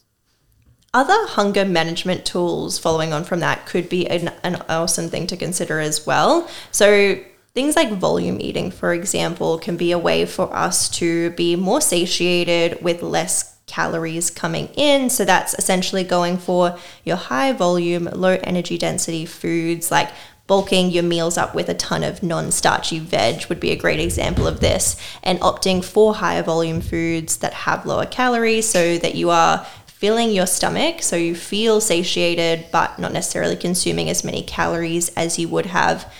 Other 0.93 1.27
hunger 1.27 1.65
management 1.65 2.25
tools 2.25 2.77
following 2.77 3.11
on 3.13 3.23
from 3.23 3.39
that 3.39 3.65
could 3.65 3.89
be 3.89 4.07
an, 4.07 4.31
an 4.43 4.63
awesome 4.69 5.09
thing 5.09 5.27
to 5.27 5.35
consider 5.35 5.79
as 5.79 6.05
well. 6.05 6.47
So, 6.71 7.19
Things 7.55 7.77
like 7.77 7.89
volume 7.93 8.41
eating, 8.41 8.69
for 8.69 8.93
example, 8.93 9.57
can 9.57 9.77
be 9.77 9.93
a 9.93 9.97
way 9.97 10.25
for 10.25 10.53
us 10.53 10.89
to 10.89 11.29
be 11.31 11.55
more 11.55 11.79
satiated 11.79 12.83
with 12.83 13.01
less 13.01 13.55
calories 13.65 14.29
coming 14.29 14.67
in. 14.75 15.09
So 15.09 15.23
that's 15.23 15.53
essentially 15.53 16.03
going 16.03 16.37
for 16.37 16.77
your 17.05 17.15
high 17.15 17.53
volume, 17.53 18.09
low 18.11 18.37
energy 18.43 18.77
density 18.77 19.25
foods 19.25 19.89
like 19.89 20.09
bulking 20.47 20.91
your 20.91 21.03
meals 21.03 21.37
up 21.37 21.55
with 21.55 21.69
a 21.69 21.73
ton 21.73 22.03
of 22.03 22.21
non 22.21 22.51
starchy 22.51 22.99
veg 22.99 23.45
would 23.47 23.59
be 23.59 23.71
a 23.71 23.75
great 23.75 23.99
example 23.99 24.47
of 24.47 24.59
this, 24.59 24.95
and 25.23 25.39
opting 25.39 25.83
for 25.83 26.15
higher 26.15 26.43
volume 26.43 26.81
foods 26.81 27.37
that 27.37 27.53
have 27.53 27.85
lower 27.85 28.05
calories 28.05 28.67
so 28.67 28.97
that 28.97 29.15
you 29.15 29.29
are 29.29 29.65
filling 29.87 30.31
your 30.31 30.45
stomach 30.45 31.01
so 31.01 31.15
you 31.15 31.33
feel 31.33 31.79
satiated 31.79 32.65
but 32.69 32.99
not 32.99 33.13
necessarily 33.13 33.55
consuming 33.55 34.09
as 34.09 34.25
many 34.25 34.43
calories 34.43 35.09
as 35.15 35.39
you 35.39 35.47
would 35.47 35.65
have 35.67 36.11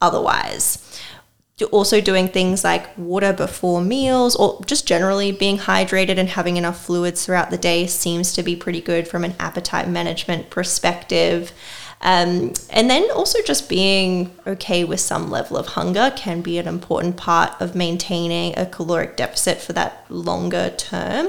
otherwise. 0.00 0.78
Also, 1.70 2.00
doing 2.00 2.26
things 2.26 2.64
like 2.64 2.96
water 2.98 3.32
before 3.32 3.80
meals 3.80 4.34
or 4.34 4.60
just 4.64 4.86
generally 4.86 5.30
being 5.30 5.58
hydrated 5.58 6.18
and 6.18 6.30
having 6.30 6.56
enough 6.56 6.84
fluids 6.84 7.24
throughout 7.24 7.50
the 7.50 7.58
day 7.58 7.86
seems 7.86 8.32
to 8.32 8.42
be 8.42 8.56
pretty 8.56 8.80
good 8.80 9.06
from 9.06 9.22
an 9.22 9.34
appetite 9.38 9.88
management 9.88 10.50
perspective. 10.50 11.52
Um, 12.02 12.52
and 12.70 12.90
then 12.90 13.08
also 13.12 13.38
just 13.42 13.68
being 13.68 14.34
okay 14.44 14.82
with 14.82 14.98
some 14.98 15.30
level 15.30 15.56
of 15.56 15.68
hunger 15.68 16.12
can 16.16 16.42
be 16.42 16.58
an 16.58 16.66
important 16.66 17.16
part 17.16 17.60
of 17.60 17.76
maintaining 17.76 18.58
a 18.58 18.66
caloric 18.66 19.16
deficit 19.16 19.60
for 19.60 19.72
that 19.74 20.04
longer 20.10 20.70
term. 20.70 21.28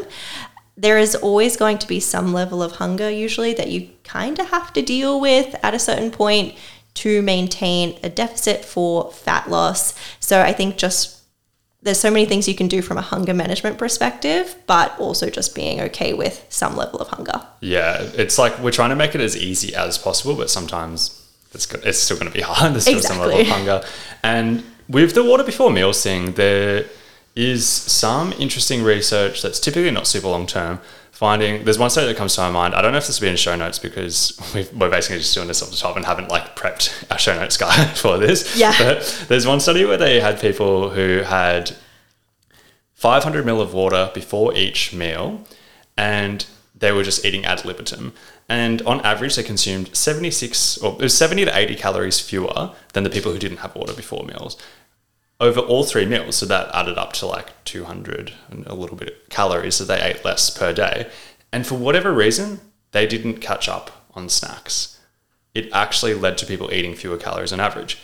There 0.76 0.98
is 0.98 1.16
always 1.16 1.56
going 1.56 1.78
to 1.78 1.88
be 1.88 2.00
some 2.00 2.34
level 2.34 2.64
of 2.64 2.74
hunger, 2.74 3.10
usually, 3.10 3.54
that 3.54 3.70
you 3.70 3.90
kind 4.04 4.40
of 4.40 4.50
have 4.50 4.74
to 4.74 4.82
deal 4.82 5.22
with 5.22 5.56
at 5.64 5.76
a 5.76 5.80
certain 5.80 6.10
point 6.10 6.56
to 6.96 7.22
maintain 7.22 8.00
a 8.02 8.10
deficit 8.10 8.66
for 8.66 9.12
fat 9.12 9.50
loss. 9.50 9.94
So 10.20 10.42
I 10.42 10.54
think 10.54 10.78
just 10.78 11.23
there's 11.84 12.00
so 12.00 12.10
many 12.10 12.26
things 12.26 12.48
you 12.48 12.56
can 12.56 12.68
do 12.68 12.82
from 12.82 12.98
a 12.98 13.02
hunger 13.02 13.34
management 13.34 13.78
perspective, 13.78 14.56
but 14.68 14.98
also 15.00 15.30
just 15.30 15.54
being 15.54 15.82
okay 15.82 16.14
with 16.14 16.46
some 16.50 16.78
level 16.78 17.00
of 17.00 17.10
hunger. 17.10 17.46
Yeah, 17.60 18.02
it's 18.16 18.38
like 18.38 18.58
we're 18.60 18.72
trying 18.72 18.90
to 18.90 18.96
make 18.96 19.16
it 19.16 19.22
as 19.22 19.36
easy 19.38 19.76
as 19.76 19.98
possible, 19.98 20.36
but 20.36 20.50
sometimes 20.50 21.22
it's 21.54 21.72
it's 21.74 22.00
still 22.00 22.18
going 22.18 22.32
to 22.32 22.34
be 22.34 22.42
hard. 22.46 22.74
There's 22.74 22.84
still 22.84 22.98
exactly. 22.98 23.20
some 23.20 23.28
level 23.28 23.42
of 23.42 23.48
hunger, 23.48 23.88
and 24.24 24.64
with 24.88 25.14
the 25.14 25.24
water 25.24 25.44
before 25.44 25.72
meals 25.72 26.02
thing, 26.02 26.34
there 26.34 26.86
is 27.36 27.68
some 27.68 28.32
interesting 28.34 28.84
research 28.84 29.42
that's 29.42 29.60
typically 29.60 29.92
not 29.92 30.08
super 30.08 30.28
long 30.28 30.48
term. 30.48 30.80
Finding 31.14 31.64
there's 31.64 31.78
one 31.78 31.92
study 31.92 32.08
that 32.08 32.18
comes 32.18 32.34
to 32.34 32.42
my 32.42 32.50
mind. 32.50 32.74
I 32.74 32.82
don't 32.82 32.92
know 32.92 32.98
if 32.98 33.06
this 33.06 33.20
will 33.20 33.28
be 33.28 33.30
in 33.30 33.36
show 33.36 33.56
notes 33.56 33.78
because 33.78 34.36
we 34.56 34.62
are 34.62 34.90
basically 34.90 35.20
just 35.20 35.36
doing 35.36 35.48
this 35.48 35.62
off 35.62 35.70
the 35.70 35.76
top 35.76 35.96
and 35.96 36.04
haven't 36.04 36.30
like 36.30 36.56
prepped 36.56 37.06
our 37.12 37.20
show 37.20 37.36
notes 37.40 37.56
guy 37.56 37.86
for 37.94 38.18
this. 38.18 38.58
Yeah. 38.58 38.74
But 38.80 39.26
there's 39.28 39.46
one 39.46 39.60
study 39.60 39.86
where 39.86 39.96
they 39.96 40.20
had 40.20 40.42
people 40.42 40.90
who 40.90 41.20
had 41.20 41.76
500 42.96 43.46
ml 43.46 43.62
of 43.62 43.76
water 43.76 44.10
before 44.16 44.56
each 44.56 44.92
meal, 44.92 45.46
and 45.96 46.48
they 46.76 46.92
were 46.92 47.04
just 47.04 47.24
eating 47.24 47.46
ad 47.46 47.64
libitum. 47.64 48.14
And 48.50 48.82
on 48.82 49.00
average, 49.02 49.36
they 49.36 49.44
consumed 49.44 49.96
76 49.96 50.80
or 50.80 50.94
it 50.94 51.00
was 51.00 51.16
70 51.16 51.46
to 51.46 51.56
80 51.56 51.76
calories 51.76 52.20
fewer 52.20 52.74
than 52.94 53.04
the 53.04 53.12
people 53.12 53.32
who 53.32 53.40
didn't 53.40 53.58
have 53.58 53.76
water 53.76 53.94
before 53.94 54.26
meals 54.26 54.58
over 55.44 55.60
all 55.60 55.84
three 55.84 56.06
meals. 56.06 56.38
So 56.38 56.46
that 56.48 56.74
added 56.74 56.98
up 56.98 57.14
to 57.14 57.26
like 57.26 57.64
200 57.66 58.34
and 58.50 58.66
a 58.66 58.74
little 58.74 58.98
bit 58.98 59.30
calories 59.30 59.78
that 59.78 59.86
they 59.86 60.02
ate 60.02 60.26
less 60.26 60.50
per 60.50 60.74
day. 60.74 61.10
And 61.52 61.68
for 61.68 61.76
whatever 61.76 62.14
reason, 62.14 62.60
they 62.92 63.06
didn't 63.06 63.42
catch 63.42 63.70
up 63.70 64.08
on 64.16 64.30
snacks. 64.30 65.00
It 65.54 65.70
actually 65.72 66.14
led 66.16 66.38
to 66.40 66.46
people 66.46 66.74
eating 66.74 66.96
fewer 66.96 67.18
calories 67.18 67.54
on 67.54 67.60
average. 67.60 68.00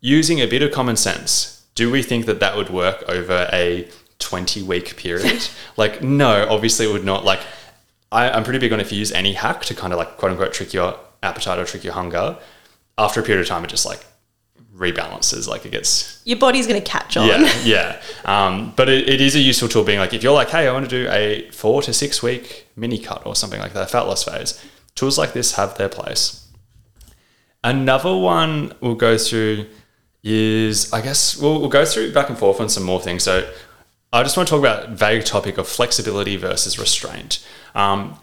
Using 0.00 0.40
a 0.40 0.46
bit 0.46 0.62
of 0.62 0.72
common 0.72 0.96
sense, 0.96 1.64
do 1.74 1.90
we 1.90 2.02
think 2.02 2.24
that 2.26 2.40
that 2.40 2.56
would 2.56 2.70
work 2.70 3.02
over 3.08 3.48
a 3.52 3.88
20 4.18 4.62
week 4.62 4.96
period. 4.96 5.48
like, 5.76 6.02
no, 6.02 6.46
obviously 6.48 6.88
it 6.88 6.92
would 6.92 7.04
not. 7.04 7.24
Like, 7.24 7.40
I, 8.10 8.30
I'm 8.30 8.44
pretty 8.44 8.58
big 8.58 8.72
on 8.72 8.80
if 8.80 8.92
you 8.92 8.98
use 8.98 9.12
any 9.12 9.32
hack 9.32 9.62
to 9.64 9.74
kind 9.74 9.92
of 9.92 9.98
like 9.98 10.16
quote 10.16 10.32
unquote 10.32 10.52
trick 10.52 10.72
your 10.72 10.98
appetite 11.22 11.58
or 11.58 11.64
trick 11.64 11.84
your 11.84 11.94
hunger, 11.94 12.38
after 12.98 13.20
a 13.20 13.22
period 13.22 13.42
of 13.42 13.48
time, 13.48 13.64
it 13.64 13.68
just 13.68 13.84
like 13.84 14.04
rebalances. 14.76 15.48
Like 15.48 15.64
it 15.64 15.72
gets 15.72 16.20
Your 16.24 16.38
body's 16.38 16.66
going 16.66 16.80
to 16.80 16.86
catch 16.88 17.16
on. 17.16 17.26
yeah, 17.28 17.52
yeah. 17.64 18.02
Um, 18.24 18.72
but 18.76 18.88
it, 18.88 19.08
it 19.08 19.20
is 19.20 19.34
a 19.34 19.40
useful 19.40 19.68
tool 19.68 19.84
being 19.84 19.98
like, 19.98 20.14
if 20.14 20.22
you're 20.22 20.34
like, 20.34 20.50
hey, 20.50 20.68
I 20.68 20.72
want 20.72 20.88
to 20.88 21.04
do 21.04 21.10
a 21.10 21.50
four 21.50 21.82
to 21.82 21.92
six 21.92 22.22
week 22.22 22.66
mini 22.76 22.98
cut 22.98 23.26
or 23.26 23.34
something 23.34 23.60
like 23.60 23.72
that, 23.72 23.90
fat 23.90 24.02
loss 24.02 24.24
phase, 24.24 24.62
tools 24.94 25.18
like 25.18 25.32
this 25.32 25.54
have 25.56 25.76
their 25.78 25.88
place. 25.88 26.46
Another 27.64 28.16
one 28.16 28.72
we'll 28.80 28.94
go 28.94 29.18
through 29.18 29.66
is, 30.22 30.92
I 30.92 31.00
guess, 31.00 31.36
we'll, 31.36 31.60
we'll 31.60 31.68
go 31.68 31.84
through 31.84 32.12
back 32.12 32.28
and 32.28 32.38
forth 32.38 32.60
on 32.60 32.68
some 32.68 32.82
more 32.82 33.00
things. 33.00 33.22
So 33.22 33.50
I 34.12 34.22
just 34.22 34.36
want 34.36 34.48
to 34.48 34.50
talk 34.50 34.60
about 34.60 34.90
vague 34.90 35.24
topic 35.24 35.58
of 35.58 35.66
flexibility 35.68 36.36
versus 36.36 36.78
restraint. 36.78 37.44
Um, 37.74 38.18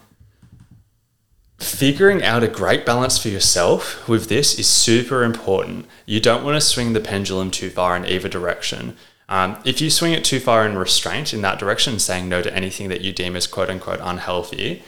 figuring 1.64 2.22
out 2.22 2.42
a 2.42 2.48
great 2.48 2.84
balance 2.84 3.18
for 3.18 3.28
yourself 3.28 4.08
with 4.08 4.28
this 4.28 4.58
is 4.58 4.66
super 4.66 5.24
important. 5.24 5.86
You 6.06 6.20
don't 6.20 6.44
want 6.44 6.56
to 6.56 6.60
swing 6.60 6.92
the 6.92 7.00
pendulum 7.00 7.50
too 7.50 7.70
far 7.70 7.96
in 7.96 8.06
either 8.06 8.28
direction. 8.28 8.96
Um, 9.28 9.58
if 9.64 9.80
you 9.80 9.90
swing 9.90 10.12
it 10.12 10.24
too 10.24 10.40
far 10.40 10.66
in 10.66 10.76
restraint 10.76 11.32
in 11.32 11.42
that 11.42 11.58
direction, 11.58 11.98
saying 11.98 12.28
no 12.28 12.42
to 12.42 12.54
anything 12.54 12.88
that 12.88 13.00
you 13.00 13.12
deem 13.12 13.36
as 13.36 13.46
quote 13.46 13.70
unquote 13.70 14.00
unhealthy, 14.02 14.82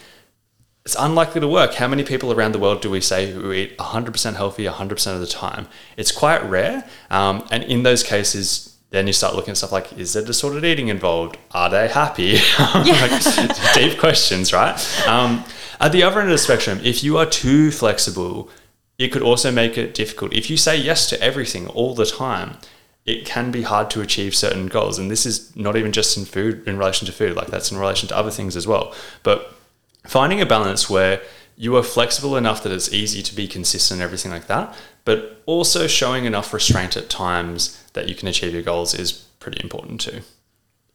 it's 0.85 0.97
unlikely 0.99 1.40
to 1.40 1.49
work. 1.49 1.75
How 1.75 1.88
many 1.88 2.04
people 2.04 2.33
around 2.33 2.52
the 2.52 2.61
world 2.61 2.80
do 2.80 2.90
we 2.90 3.00
say 3.00 3.33
who 3.33 3.50
eat 3.52 3.76
100% 3.78 4.35
healthy 4.37 4.64
100% 4.66 5.14
of 5.14 5.21
the 5.21 5.26
time? 5.26 5.66
It's 5.97 6.12
quite 6.12 6.45
rare. 6.49 6.88
Um, 7.11 7.45
and 7.50 7.64
in 7.64 7.83
those 7.83 8.04
cases, 8.04 8.65
then 8.90 9.07
you 9.07 9.12
start 9.12 9.35
looking 9.35 9.50
at 9.50 9.57
stuff 9.57 9.73
like 9.73 9.93
is 9.95 10.12
there 10.12 10.25
disordered 10.25 10.64
eating 10.64 10.88
involved? 10.88 11.38
Are 11.52 11.69
they 11.69 11.88
happy? 11.88 12.38
like, 12.59 13.75
deep 13.75 13.99
questions, 13.99 14.52
right? 14.52 14.76
Um, 15.07 15.45
at 15.81 15.93
the 15.93 16.02
other 16.02 16.21
end 16.21 16.31
of 16.31 16.35
the 16.35 16.38
spectrum, 16.38 16.81
if 16.83 17.05
you 17.05 17.19
are 17.19 17.26
too 17.26 17.71
flexible, 17.71 18.49
it 18.99 19.09
could 19.09 19.23
also 19.23 19.50
make 19.50 19.76
it 19.76 19.95
difficult. 19.95 20.33
If 20.33 20.49
you 20.49 20.57
say 20.57 20.76
yes 20.76 21.09
to 21.11 21.21
everything 21.21 21.66
all 21.69 21.95
the 21.95 22.07
time, 22.07 22.57
it 23.05 23.25
can 23.25 23.50
be 23.50 23.62
hard 23.62 23.90
to 23.90 24.00
achieve 24.00 24.35
certain 24.35 24.66
goals. 24.66 24.99
And 24.99 25.11
this 25.11 25.26
is 25.26 25.55
not 25.55 25.76
even 25.76 25.93
just 25.93 26.16
in 26.16 26.25
food, 26.25 26.66
in 26.66 26.78
relation 26.78 27.07
to 27.07 27.12
food, 27.12 27.37
like 27.37 27.49
that's 27.49 27.71
in 27.71 27.78
relation 27.78 28.09
to 28.09 28.16
other 28.16 28.31
things 28.31 28.57
as 28.57 28.66
well. 28.66 28.95
But 29.23 29.55
finding 30.07 30.40
a 30.40 30.47
balance 30.47 30.90
where 30.90 31.21
you 31.57 31.76
are 31.76 31.83
flexible 31.83 32.37
enough 32.37 32.62
that 32.62 32.73
it's 32.73 32.93
easy 32.93 33.23
to 33.23 33.35
be 33.35 33.47
consistent 33.47 34.00
and 34.00 34.05
everything 34.05 34.33
like 34.33 34.47
that, 34.49 34.75
but 35.06 35.40
also 35.46 35.86
showing 35.86 36.26
enough 36.26 36.52
restraint 36.52 36.96
at 36.96 37.08
times 37.08 37.82
that 37.94 38.08
you 38.10 38.14
can 38.14 38.28
achieve 38.28 38.52
your 38.52 38.62
goals 38.62 38.92
is 38.92 39.12
pretty 39.40 39.62
important 39.62 40.02
too. 40.02 40.20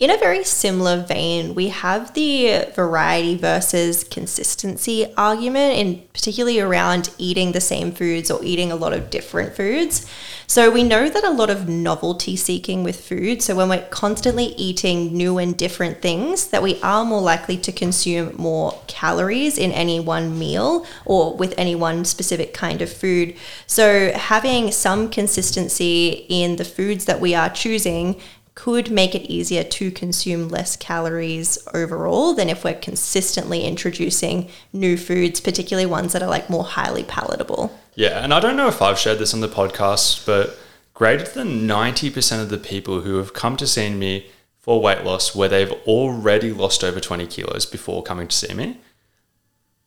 In 0.01 0.09
a 0.09 0.17
very 0.17 0.43
similar 0.43 1.03
vein, 1.03 1.53
we 1.53 1.67
have 1.67 2.15
the 2.15 2.65
variety 2.73 3.37
versus 3.37 4.03
consistency 4.03 5.13
argument, 5.15 5.77
in 5.77 6.01
particularly 6.11 6.59
around 6.59 7.11
eating 7.19 7.51
the 7.51 7.61
same 7.61 7.91
foods 7.91 8.31
or 8.31 8.43
eating 8.43 8.71
a 8.71 8.75
lot 8.75 8.93
of 8.93 9.11
different 9.11 9.55
foods. 9.55 10.07
So 10.47 10.71
we 10.71 10.81
know 10.81 11.07
that 11.07 11.23
a 11.23 11.29
lot 11.29 11.51
of 11.51 11.69
novelty 11.69 12.35
seeking 12.35 12.83
with 12.83 12.99
food. 12.99 13.43
So 13.43 13.55
when 13.55 13.69
we're 13.69 13.87
constantly 13.89 14.45
eating 14.45 15.15
new 15.15 15.37
and 15.37 15.55
different 15.55 16.01
things, 16.01 16.47
that 16.47 16.63
we 16.63 16.81
are 16.81 17.05
more 17.05 17.21
likely 17.21 17.57
to 17.57 17.71
consume 17.71 18.35
more 18.37 18.81
calories 18.87 19.59
in 19.59 19.71
any 19.71 19.99
one 19.99 20.39
meal 20.39 20.83
or 21.05 21.35
with 21.35 21.53
any 21.59 21.75
one 21.75 22.05
specific 22.05 22.55
kind 22.55 22.81
of 22.81 22.91
food. 22.91 23.35
So 23.67 24.11
having 24.13 24.71
some 24.71 25.11
consistency 25.11 26.25
in 26.27 26.55
the 26.55 26.65
foods 26.65 27.05
that 27.05 27.21
we 27.21 27.35
are 27.35 27.49
choosing 27.49 28.19
could 28.53 28.91
make 28.91 29.15
it 29.15 29.21
easier 29.23 29.63
to 29.63 29.91
consume 29.91 30.49
less 30.49 30.75
calories 30.75 31.57
overall 31.73 32.33
than 32.33 32.49
if 32.49 32.63
we're 32.63 32.73
consistently 32.73 33.63
introducing 33.63 34.49
new 34.73 34.97
foods, 34.97 35.39
particularly 35.39 35.85
ones 35.85 36.13
that 36.13 36.21
are 36.21 36.29
like 36.29 36.49
more 36.49 36.63
highly 36.63 37.03
palatable. 37.03 37.79
Yeah, 37.95 38.23
and 38.23 38.33
I 38.33 38.39
don't 38.39 38.57
know 38.57 38.67
if 38.67 38.81
I've 38.81 38.99
shared 38.99 39.19
this 39.19 39.33
on 39.33 39.39
the 39.39 39.47
podcast, 39.47 40.25
but 40.25 40.57
greater 40.93 41.25
than 41.25 41.67
90% 41.67 42.41
of 42.41 42.49
the 42.49 42.57
people 42.57 43.01
who 43.01 43.17
have 43.17 43.33
come 43.33 43.55
to 43.57 43.67
see 43.67 43.89
me 43.89 44.29
for 44.59 44.81
weight 44.81 45.03
loss 45.03 45.33
where 45.33 45.49
they've 45.49 45.71
already 45.87 46.51
lost 46.51 46.83
over 46.83 46.99
20 46.99 47.25
kilos 47.27 47.65
before 47.65 48.03
coming 48.03 48.27
to 48.27 48.35
see 48.35 48.53
me 48.53 48.77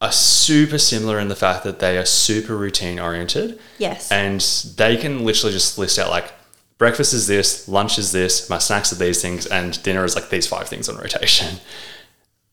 are 0.01 0.11
super 0.13 0.79
similar 0.79 1.19
in 1.19 1.29
the 1.29 1.37
fact 1.37 1.65
that 1.65 1.79
they 1.79 1.97
are 1.97 2.05
super 2.05 2.57
routine 2.57 2.99
oriented. 2.99 3.59
Yes. 3.79 4.11
And 4.11 4.41
they 4.77 4.97
can 4.97 5.25
literally 5.25 5.53
just 5.53 5.79
list 5.79 5.99
out 5.99 6.11
like 6.11 6.33
breakfast 6.79 7.13
is 7.13 7.27
this, 7.27 7.69
lunch 7.69 7.99
is 7.99 8.13
this, 8.13 8.51
my 8.51 8.59
snacks 8.59 8.93
are 8.93 8.97
these 8.97 9.23
things, 9.23 9.47
and 9.47 9.83
dinner 9.83 10.05
is 10.05 10.15
like 10.15 10.31
these 10.31 10.47
five 10.47 10.69
things 10.69 10.89
on 10.89 10.97
rotation. 10.97 11.59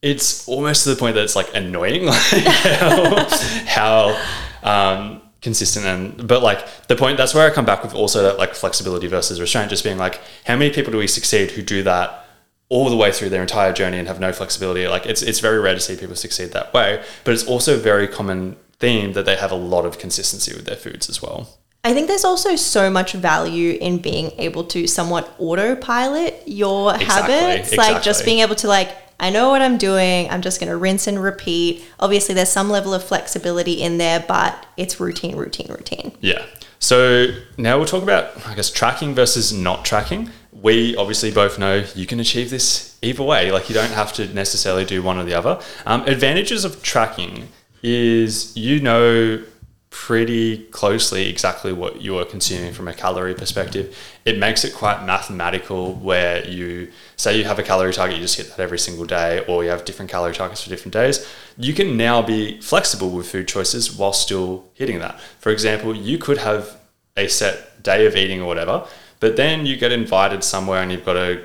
It's 0.02 0.48
almost 0.48 0.84
to 0.84 0.90
the 0.90 0.96
point 0.96 1.16
that 1.16 1.24
it's 1.24 1.36
like 1.36 1.54
annoying, 1.54 2.06
like 2.08 2.16
how, 2.16 3.28
how 3.66 4.24
um, 4.64 5.22
consistent 5.42 5.86
and 5.86 6.28
but 6.28 6.44
like 6.44 6.68
the 6.88 6.96
point 6.96 7.18
that's 7.18 7.34
where 7.34 7.50
I 7.50 7.54
come 7.54 7.66
back 7.66 7.82
with 7.84 7.96
also 7.96 8.22
that 8.22 8.38
like 8.38 8.54
flexibility 8.54 9.08
versus 9.08 9.42
restraint, 9.42 9.70
just 9.70 9.84
being 9.84 9.98
like 9.98 10.22
how 10.46 10.56
many 10.56 10.72
people 10.72 10.92
do 10.92 10.98
we 10.98 11.08
succeed 11.08 11.52
who 11.52 11.62
do 11.62 11.84
that 11.84 12.26
all 12.70 12.90
the 12.90 12.96
way 12.96 13.12
through 13.12 13.30
their 13.30 13.42
entire 13.42 13.74
journey 13.74 13.98
and 13.98 14.08
have 14.08 14.20
no 14.20 14.32
flexibility? 14.32 14.88
Like 14.88 15.06
it's 15.06 15.22
it's 15.22 15.40
very 15.40 15.60
rare 15.60 15.74
to 15.74 15.80
see 15.80 15.96
people 15.96 16.16
succeed 16.16 16.52
that 16.52 16.74
way, 16.74 17.04
but 17.24 17.34
it's 17.34 17.46
also 17.46 17.76
a 17.76 17.80
very 17.80 18.08
common 18.08 18.56
theme 18.80 19.14
that 19.14 19.26
they 19.26 19.36
have 19.36 19.52
a 19.52 19.56
lot 19.56 19.86
of 19.86 19.98
consistency 19.98 20.56
with 20.56 20.66
their 20.66 20.76
foods 20.76 21.10
as 21.10 21.22
well. 21.22 21.50
I 21.84 21.94
think 21.94 22.08
there's 22.08 22.26
also 22.26 22.56
so 22.56 22.90
much 22.90 23.14
value 23.14 23.78
in 23.82 23.98
being 23.98 24.32
able 24.38 24.64
to 24.66 24.86
somewhat 24.88 25.34
autopilot 25.40 26.44
your 26.46 26.94
Exactly, 26.94 27.34
habits. 27.34 27.76
Like 27.76 28.04
just 28.04 28.24
being 28.24 28.40
able 28.40 28.56
to 28.56 28.68
like, 28.68 28.96
I 29.20 29.30
know 29.32 29.50
what 29.50 29.62
I'm 29.62 29.78
doing. 29.78 30.30
I'm 30.30 30.42
just 30.42 30.60
going 30.60 30.70
to 30.70 30.78
rinse 30.78 31.08
and 31.08 31.22
repeat. 31.22 31.84
Obviously, 32.00 32.36
there's 32.36 32.50
some 32.50 32.70
level 32.70 32.94
of 32.94 33.04
flexibility 33.04 33.82
in 33.82 33.98
there, 33.98 34.24
but 34.28 34.66
it's 34.78 35.00
routine, 35.00 35.36
routine, 35.36 35.68
routine. 35.72 36.12
Yeah. 36.22 36.46
So 36.80 37.28
now 37.58 37.78
we'll 37.78 37.88
talk 37.88 38.04
about, 38.04 38.48
I 38.48 38.56
guess, 38.56 38.72
tracking 38.72 39.14
versus 39.14 39.54
not 39.54 39.86
tracking. 39.86 40.32
We 40.52 40.96
obviously 40.96 41.32
both 41.32 41.58
know 41.58 41.86
you 41.96 42.06
can 42.06 42.20
achieve 42.20 42.50
this 42.50 42.98
either 43.02 43.24
way. 43.24 43.52
Like 43.52 43.70
you 43.70 43.76
don't 43.76 43.92
have 43.92 44.14
to 44.14 44.32
necessarily 44.34 44.86
do 44.86 45.02
one 45.02 45.18
or 45.18 45.24
the 45.24 45.34
other. 45.34 45.60
Um, 45.86 46.02
advantages 46.04 46.66
of 46.66 46.82
tracking 46.84 47.48
is 47.84 48.56
you 48.56 48.80
know 48.80 49.44
pretty 49.92 50.58
closely 50.72 51.28
exactly 51.28 51.74
what 51.74 52.02
you 52.02 52.18
are 52.18 52.24
consuming 52.24 52.74
from 52.74 52.88
a 52.88 52.94
calorie 52.94 53.36
perspective. 53.36 53.96
It 54.24 54.40
makes 54.40 54.64
it 54.64 54.74
quite 54.74 55.06
mathematical 55.06 55.94
where 55.96 56.48
you 56.48 56.92
say 57.18 57.38
you 57.38 57.44
have 57.44 57.60
a 57.60 57.64
calorie 57.64 57.92
target, 57.94 58.16
you 58.16 58.24
just 58.24 58.38
hit 58.38 58.48
that 58.48 58.60
every 58.60 58.80
single 58.80 59.06
day, 59.06 59.46
or 59.48 59.66
you 59.66 59.70
have 59.70 59.84
different 59.84 60.10
calorie 60.10 60.34
targets 60.34 60.64
for 60.64 60.70
different 60.70 60.94
days. 60.94 61.28
You 61.58 61.74
can 61.74 61.98
now 61.98 62.22
be 62.22 62.62
flexible 62.62 63.10
with 63.12 63.30
food 63.30 63.50
choices 63.50 63.94
while 63.96 64.14
still 64.14 64.66
hitting 64.76 65.00
that. 65.00 65.20
For 65.40 65.52
example, 65.52 65.94
you 65.94 66.18
could 66.18 66.38
have 66.38 66.78
a 67.18 67.28
set 67.28 67.84
day 67.84 68.06
of 68.06 68.16
eating 68.16 68.42
or 68.42 68.48
whatever, 68.48 68.88
but 69.20 69.36
then 69.36 69.66
you 69.66 69.76
get 69.76 69.92
invited 69.92 70.44
somewhere 70.46 70.82
and 70.82 70.90
you've 70.90 71.06
got 71.06 71.14
to 71.14 71.44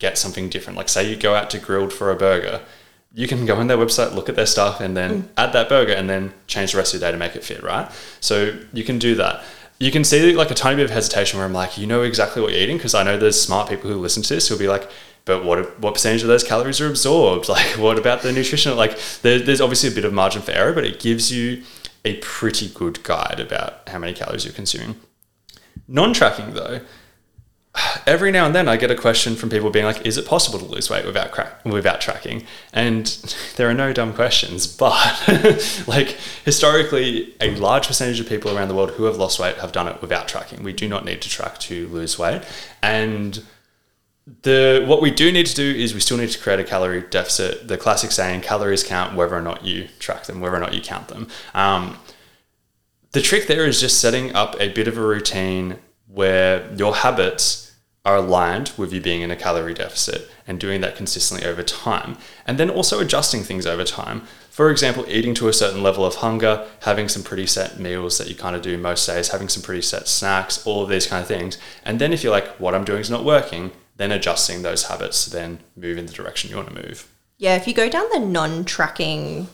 get 0.00 0.18
something 0.18 0.48
different. 0.48 0.76
Like 0.76 0.88
say 0.88 1.08
you 1.08 1.14
go 1.14 1.36
out 1.36 1.50
to 1.50 1.58
Grill'd 1.60 1.92
for 1.92 2.10
a 2.10 2.16
burger 2.16 2.62
you 3.16 3.26
can 3.26 3.46
go 3.46 3.56
on 3.56 3.66
their 3.66 3.78
website, 3.78 4.14
look 4.14 4.28
at 4.28 4.36
their 4.36 4.46
stuff, 4.46 4.78
and 4.78 4.94
then 4.94 5.22
mm. 5.22 5.28
add 5.38 5.54
that 5.54 5.70
burger 5.70 5.94
and 5.94 6.08
then 6.08 6.34
change 6.46 6.72
the 6.72 6.78
rest 6.78 6.94
of 6.94 7.00
your 7.00 7.08
day 7.08 7.12
to 7.12 7.18
make 7.18 7.34
it 7.34 7.42
fit, 7.42 7.62
right? 7.62 7.90
So 8.20 8.54
you 8.74 8.84
can 8.84 8.98
do 8.98 9.14
that. 9.14 9.42
You 9.78 9.90
can 9.90 10.04
see 10.04 10.34
like 10.34 10.50
a 10.50 10.54
tiny 10.54 10.76
bit 10.76 10.84
of 10.84 10.90
hesitation 10.90 11.38
where 11.38 11.46
I'm 11.46 11.54
like, 11.54 11.78
you 11.78 11.86
know 11.86 12.02
exactly 12.02 12.42
what 12.42 12.52
you're 12.52 12.60
eating 12.60 12.76
because 12.76 12.94
I 12.94 13.02
know 13.02 13.16
there's 13.16 13.40
smart 13.40 13.70
people 13.70 13.90
who 13.90 13.96
listen 13.96 14.22
to 14.22 14.34
this 14.34 14.48
who'll 14.48 14.58
be 14.58 14.68
like, 14.68 14.90
but 15.24 15.44
what 15.44 15.80
what 15.80 15.94
percentage 15.94 16.22
of 16.22 16.28
those 16.28 16.44
calories 16.44 16.78
are 16.80 16.88
absorbed? 16.88 17.48
Like, 17.56 17.78
what 17.78 17.98
about 17.98 18.20
the 18.20 18.32
nutrition? 18.32 18.76
Like, 18.76 18.98
there, 19.22 19.38
there's 19.38 19.62
obviously 19.62 19.88
a 19.88 19.94
bit 19.94 20.04
of 20.04 20.12
margin 20.12 20.42
for 20.42 20.52
error, 20.52 20.74
but 20.74 20.84
it 20.84 21.00
gives 21.00 21.32
you 21.32 21.62
a 22.04 22.16
pretty 22.18 22.68
good 22.68 23.02
guide 23.02 23.40
about 23.40 23.88
how 23.88 23.98
many 23.98 24.12
calories 24.12 24.44
you're 24.44 24.52
consuming. 24.52 24.94
Non-tracking 25.88 26.52
though, 26.52 26.80
every 28.06 28.30
now 28.30 28.46
and 28.46 28.54
then 28.54 28.68
I 28.68 28.76
get 28.76 28.90
a 28.90 28.94
question 28.94 29.36
from 29.36 29.50
people 29.50 29.70
being 29.70 29.84
like, 29.84 30.06
"Is 30.06 30.16
it 30.16 30.26
possible 30.26 30.58
to 30.58 30.64
lose 30.64 30.90
weight 30.90 31.04
without 31.04 31.64
without 31.64 32.00
tracking?" 32.00 32.44
And 32.72 33.06
there 33.56 33.68
are 33.68 33.74
no 33.74 33.92
dumb 33.92 34.12
questions, 34.12 34.66
but 34.76 35.84
like 35.86 36.16
historically, 36.44 37.34
a 37.40 37.54
large 37.56 37.86
percentage 37.86 38.20
of 38.20 38.28
people 38.28 38.56
around 38.56 38.68
the 38.68 38.74
world 38.74 38.92
who 38.92 39.04
have 39.04 39.16
lost 39.16 39.38
weight 39.38 39.56
have 39.56 39.72
done 39.72 39.88
it 39.88 40.00
without 40.00 40.28
tracking. 40.28 40.62
We 40.62 40.72
do 40.72 40.88
not 40.88 41.04
need 41.04 41.22
to 41.22 41.28
track 41.28 41.58
to 41.60 41.88
lose 41.88 42.18
weight, 42.18 42.42
and 42.82 43.42
the 44.42 44.84
what 44.86 45.00
we 45.00 45.10
do 45.10 45.30
need 45.30 45.46
to 45.46 45.54
do 45.54 45.74
is 45.74 45.94
we 45.94 46.00
still 46.00 46.16
need 46.16 46.30
to 46.30 46.38
create 46.38 46.60
a 46.60 46.64
calorie 46.64 47.02
deficit. 47.02 47.68
The 47.68 47.78
classic 47.78 48.12
saying, 48.12 48.40
"Calories 48.42 48.82
count 48.82 49.14
whether 49.14 49.36
or 49.36 49.42
not 49.42 49.64
you 49.64 49.88
track 49.98 50.24
them, 50.24 50.40
whether 50.40 50.56
or 50.56 50.60
not 50.60 50.74
you 50.74 50.80
count 50.80 51.08
them." 51.08 51.28
Um, 51.54 51.98
the 53.12 53.22
trick 53.22 53.46
there 53.46 53.64
is 53.64 53.80
just 53.80 54.00
setting 54.00 54.34
up 54.34 54.56
a 54.60 54.68
bit 54.68 54.88
of 54.88 54.98
a 54.98 55.00
routine 55.00 55.78
where 56.06 56.70
your 56.74 56.94
habits 56.94 57.65
are 58.06 58.16
aligned 58.16 58.72
with 58.76 58.92
you 58.92 59.00
being 59.00 59.20
in 59.20 59.32
a 59.32 59.36
calorie 59.36 59.74
deficit 59.74 60.30
and 60.46 60.60
doing 60.60 60.80
that 60.80 60.94
consistently 60.94 61.44
over 61.44 61.64
time. 61.64 62.16
And 62.46 62.56
then 62.56 62.70
also 62.70 63.00
adjusting 63.00 63.42
things 63.42 63.66
over 63.66 63.82
time. 63.82 64.22
For 64.48 64.70
example, 64.70 65.04
eating 65.08 65.34
to 65.34 65.48
a 65.48 65.52
certain 65.52 65.82
level 65.82 66.06
of 66.06 66.14
hunger, 66.14 66.66
having 66.82 67.08
some 67.08 67.24
pretty 67.24 67.46
set 67.46 67.80
meals 67.80 68.16
that 68.18 68.28
you 68.28 68.36
kind 68.36 68.54
of 68.54 68.62
do 68.62 68.78
most 68.78 69.06
days, 69.06 69.30
having 69.30 69.48
some 69.48 69.62
pretty 69.62 69.82
set 69.82 70.06
snacks, 70.06 70.64
all 70.64 70.84
of 70.84 70.88
these 70.88 71.08
kind 71.08 71.20
of 71.20 71.26
things. 71.26 71.58
And 71.84 71.98
then 71.98 72.12
if 72.12 72.22
you're 72.22 72.32
like, 72.32 72.46
what 72.60 72.76
I'm 72.76 72.84
doing 72.84 73.00
is 73.00 73.10
not 73.10 73.24
working, 73.24 73.72
then 73.96 74.12
adjusting 74.12 74.62
those 74.62 74.84
habits 74.84 75.24
to 75.24 75.30
then 75.30 75.58
move 75.74 75.98
in 75.98 76.06
the 76.06 76.12
direction 76.12 76.48
you 76.48 76.56
want 76.56 76.68
to 76.68 76.86
move. 76.86 77.12
Yeah, 77.38 77.56
if 77.56 77.66
you 77.66 77.74
go 77.74 77.90
down 77.90 78.06
the 78.12 78.20
non 78.20 78.64
tracking 78.64 79.48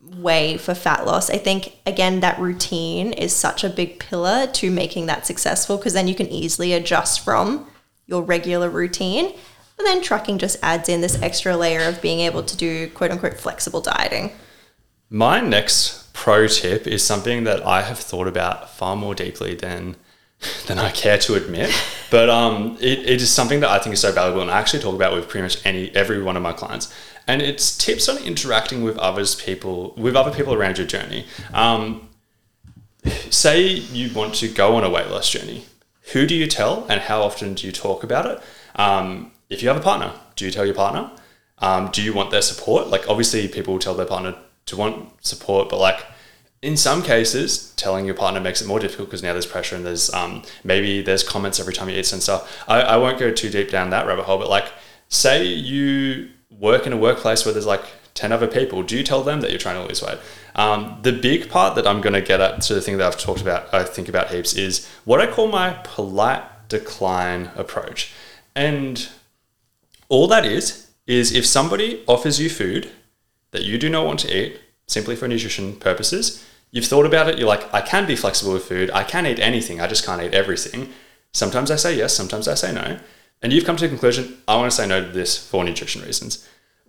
way 0.00 0.58
for 0.58 0.74
fat 0.74 1.06
loss, 1.06 1.28
I 1.28 1.38
think 1.38 1.76
again 1.84 2.20
that 2.20 2.38
routine 2.38 3.12
is 3.12 3.34
such 3.34 3.64
a 3.64 3.68
big 3.68 3.98
pillar 3.98 4.46
to 4.46 4.70
making 4.70 5.06
that 5.06 5.26
successful 5.26 5.76
because 5.76 5.92
then 5.92 6.06
you 6.06 6.14
can 6.14 6.28
easily 6.28 6.72
adjust 6.72 7.24
from 7.24 7.66
your 8.10 8.22
regular 8.22 8.68
routine. 8.68 9.32
But 9.76 9.84
then 9.84 10.02
tracking 10.02 10.36
just 10.36 10.58
adds 10.62 10.90
in 10.90 11.00
this 11.00 11.20
extra 11.22 11.56
layer 11.56 11.88
of 11.88 12.02
being 12.02 12.20
able 12.20 12.42
to 12.42 12.56
do 12.56 12.90
quote 12.90 13.12
unquote 13.12 13.38
flexible 13.38 13.80
dieting. 13.80 14.32
My 15.08 15.40
next 15.40 16.12
pro 16.12 16.46
tip 16.46 16.86
is 16.86 17.02
something 17.02 17.44
that 17.44 17.64
I 17.64 17.82
have 17.82 17.98
thought 17.98 18.28
about 18.28 18.68
far 18.68 18.94
more 18.94 19.14
deeply 19.14 19.54
than 19.54 19.96
than 20.66 20.78
I 20.78 20.90
care 20.90 21.18
to 21.18 21.34
admit. 21.34 21.72
But 22.10 22.28
um, 22.28 22.76
it, 22.80 22.98
it 23.08 23.22
is 23.22 23.30
something 23.30 23.60
that 23.60 23.70
I 23.70 23.78
think 23.78 23.92
is 23.92 24.00
so 24.00 24.10
valuable, 24.10 24.42
and 24.42 24.50
I 24.50 24.58
actually 24.58 24.82
talk 24.82 24.96
about 24.96 25.12
with 25.12 25.28
pretty 25.28 25.44
much 25.44 25.64
any 25.64 25.94
every 25.94 26.20
one 26.20 26.36
of 26.36 26.42
my 26.42 26.52
clients. 26.52 26.92
And 27.28 27.40
it's 27.40 27.78
tips 27.78 28.08
on 28.08 28.18
interacting 28.24 28.82
with 28.82 28.98
others 28.98 29.36
people 29.36 29.94
with 29.96 30.16
other 30.16 30.32
people 30.32 30.52
around 30.52 30.76
your 30.78 30.88
journey. 30.88 31.26
Um, 31.54 32.08
say 33.30 33.62
you 33.62 34.12
want 34.12 34.34
to 34.36 34.48
go 34.48 34.74
on 34.74 34.82
a 34.82 34.90
weight 34.90 35.06
loss 35.06 35.30
journey. 35.30 35.66
Who 36.12 36.26
do 36.26 36.34
you 36.34 36.46
tell, 36.46 36.86
and 36.88 37.00
how 37.00 37.22
often 37.22 37.54
do 37.54 37.66
you 37.66 37.72
talk 37.72 38.02
about 38.02 38.26
it? 38.26 38.40
Um, 38.74 39.32
if 39.48 39.62
you 39.62 39.68
have 39.68 39.76
a 39.76 39.82
partner, 39.82 40.12
do 40.36 40.44
you 40.44 40.50
tell 40.50 40.64
your 40.64 40.74
partner? 40.74 41.10
Um, 41.58 41.90
do 41.92 42.02
you 42.02 42.12
want 42.12 42.30
their 42.30 42.42
support? 42.42 42.88
Like, 42.88 43.08
obviously, 43.08 43.46
people 43.48 43.78
tell 43.78 43.94
their 43.94 44.06
partner 44.06 44.36
to 44.66 44.76
want 44.76 45.24
support, 45.24 45.68
but 45.68 45.78
like 45.78 46.04
in 46.62 46.76
some 46.76 47.02
cases, 47.02 47.72
telling 47.76 48.04
your 48.04 48.14
partner 48.14 48.40
makes 48.40 48.60
it 48.60 48.66
more 48.66 48.78
difficult 48.78 49.08
because 49.08 49.22
now 49.22 49.32
there's 49.32 49.46
pressure 49.46 49.76
and 49.76 49.84
there's 49.84 50.12
um, 50.12 50.42
maybe 50.62 51.00
there's 51.00 51.22
comments 51.22 51.58
every 51.58 51.72
time 51.72 51.88
you 51.88 51.96
eat 51.96 52.12
and 52.12 52.22
stuff. 52.22 52.64
I, 52.68 52.82
I 52.82 52.96
won't 52.96 53.18
go 53.18 53.32
too 53.32 53.48
deep 53.48 53.70
down 53.70 53.90
that 53.90 54.06
rabbit 54.06 54.24
hole, 54.24 54.38
but 54.38 54.48
like, 54.48 54.70
say 55.08 55.44
you 55.44 56.30
work 56.50 56.86
in 56.86 56.92
a 56.92 56.96
workplace 56.96 57.44
where 57.44 57.52
there's 57.54 57.66
like 57.66 57.84
10 58.20 58.32
other 58.32 58.46
people, 58.46 58.82
do 58.82 58.96
you 58.96 59.02
tell 59.02 59.22
them 59.22 59.40
that 59.40 59.50
you're 59.50 59.58
trying 59.58 59.80
to 59.80 59.86
lose 59.86 60.02
weight? 60.02 60.18
Um, 60.54 60.98
the 61.02 61.12
big 61.12 61.48
part 61.48 61.74
that 61.76 61.86
I'm 61.86 62.00
going 62.00 62.12
to 62.12 62.20
get 62.20 62.40
at 62.40 62.60
to 62.62 62.74
the 62.74 62.80
thing 62.80 62.98
that 62.98 63.06
I've 63.06 63.18
talked 63.18 63.40
about, 63.40 63.72
I 63.72 63.84
think 63.84 64.08
about 64.08 64.30
heaps, 64.30 64.54
is 64.54 64.88
what 65.04 65.20
I 65.20 65.26
call 65.26 65.48
my 65.48 65.72
polite 65.84 66.42
decline 66.68 67.50
approach. 67.56 68.12
And 68.54 69.08
all 70.08 70.26
that 70.28 70.44
is, 70.44 70.90
is 71.06 71.32
if 71.32 71.46
somebody 71.46 72.02
offers 72.06 72.40
you 72.40 72.50
food 72.50 72.90
that 73.52 73.64
you 73.64 73.78
do 73.78 73.88
not 73.88 74.06
want 74.06 74.20
to 74.20 74.36
eat 74.36 74.60
simply 74.86 75.16
for 75.16 75.26
nutrition 75.26 75.76
purposes, 75.76 76.44
You've 76.72 76.86
thought 76.86 77.06
about 77.06 77.28
it, 77.28 77.38
you're 77.38 77.48
like, 77.48 77.72
I 77.74 77.80
can 77.80 78.06
be 78.06 78.14
flexible 78.14 78.52
with 78.52 78.64
food, 78.64 78.90
I 78.92 79.02
can 79.02 79.26
eat 79.26 79.40
anything, 79.40 79.80
I 79.80 79.88
just 79.88 80.06
can't 80.06 80.22
eat 80.22 80.34
everything. 80.34 80.90
Sometimes 81.32 81.70
I 81.70 81.76
say 81.76 81.96
yes, 81.96 82.14
sometimes 82.14 82.46
I 82.46 82.54
say 82.54 82.72
no. 82.72 82.98
And 83.42 83.52
you've 83.52 83.64
come 83.64 83.76
to 83.76 83.84
the 83.84 83.88
conclusion, 83.88 84.38
I 84.46 84.56
want 84.56 84.70
to 84.70 84.76
say 84.76 84.86
no 84.86 85.04
to 85.04 85.10
this 85.10 85.36
for 85.36 85.64
nutrition 85.64 86.02
reasons. 86.02 86.46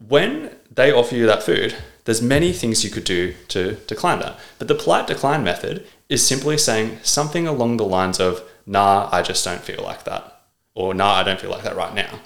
When 0.07 0.55
they 0.69 0.91
offer 0.91 1.15
you 1.15 1.25
that 1.27 1.43
food, 1.43 1.75
there's 2.05 2.21
many 2.21 2.53
things 2.53 2.83
you 2.83 2.89
could 2.89 3.03
do 3.03 3.35
to 3.49 3.75
decline 3.87 4.19
that. 4.19 4.39
But 4.57 4.67
the 4.67 4.75
polite 4.75 5.07
decline 5.07 5.43
method 5.43 5.85
is 6.09 6.25
simply 6.25 6.57
saying 6.57 6.99
something 7.03 7.47
along 7.47 7.77
the 7.77 7.85
lines 7.85 8.19
of, 8.19 8.43
nah, 8.65 9.09
I 9.11 9.21
just 9.21 9.45
don't 9.45 9.61
feel 9.61 9.83
like 9.83 10.03
that. 10.05 10.41
Or 10.73 10.93
nah, 10.93 11.13
I 11.13 11.23
don't 11.23 11.39
feel 11.39 11.51
like 11.51 11.63
that 11.63 11.75
right 11.75 11.93
now. 11.93 12.19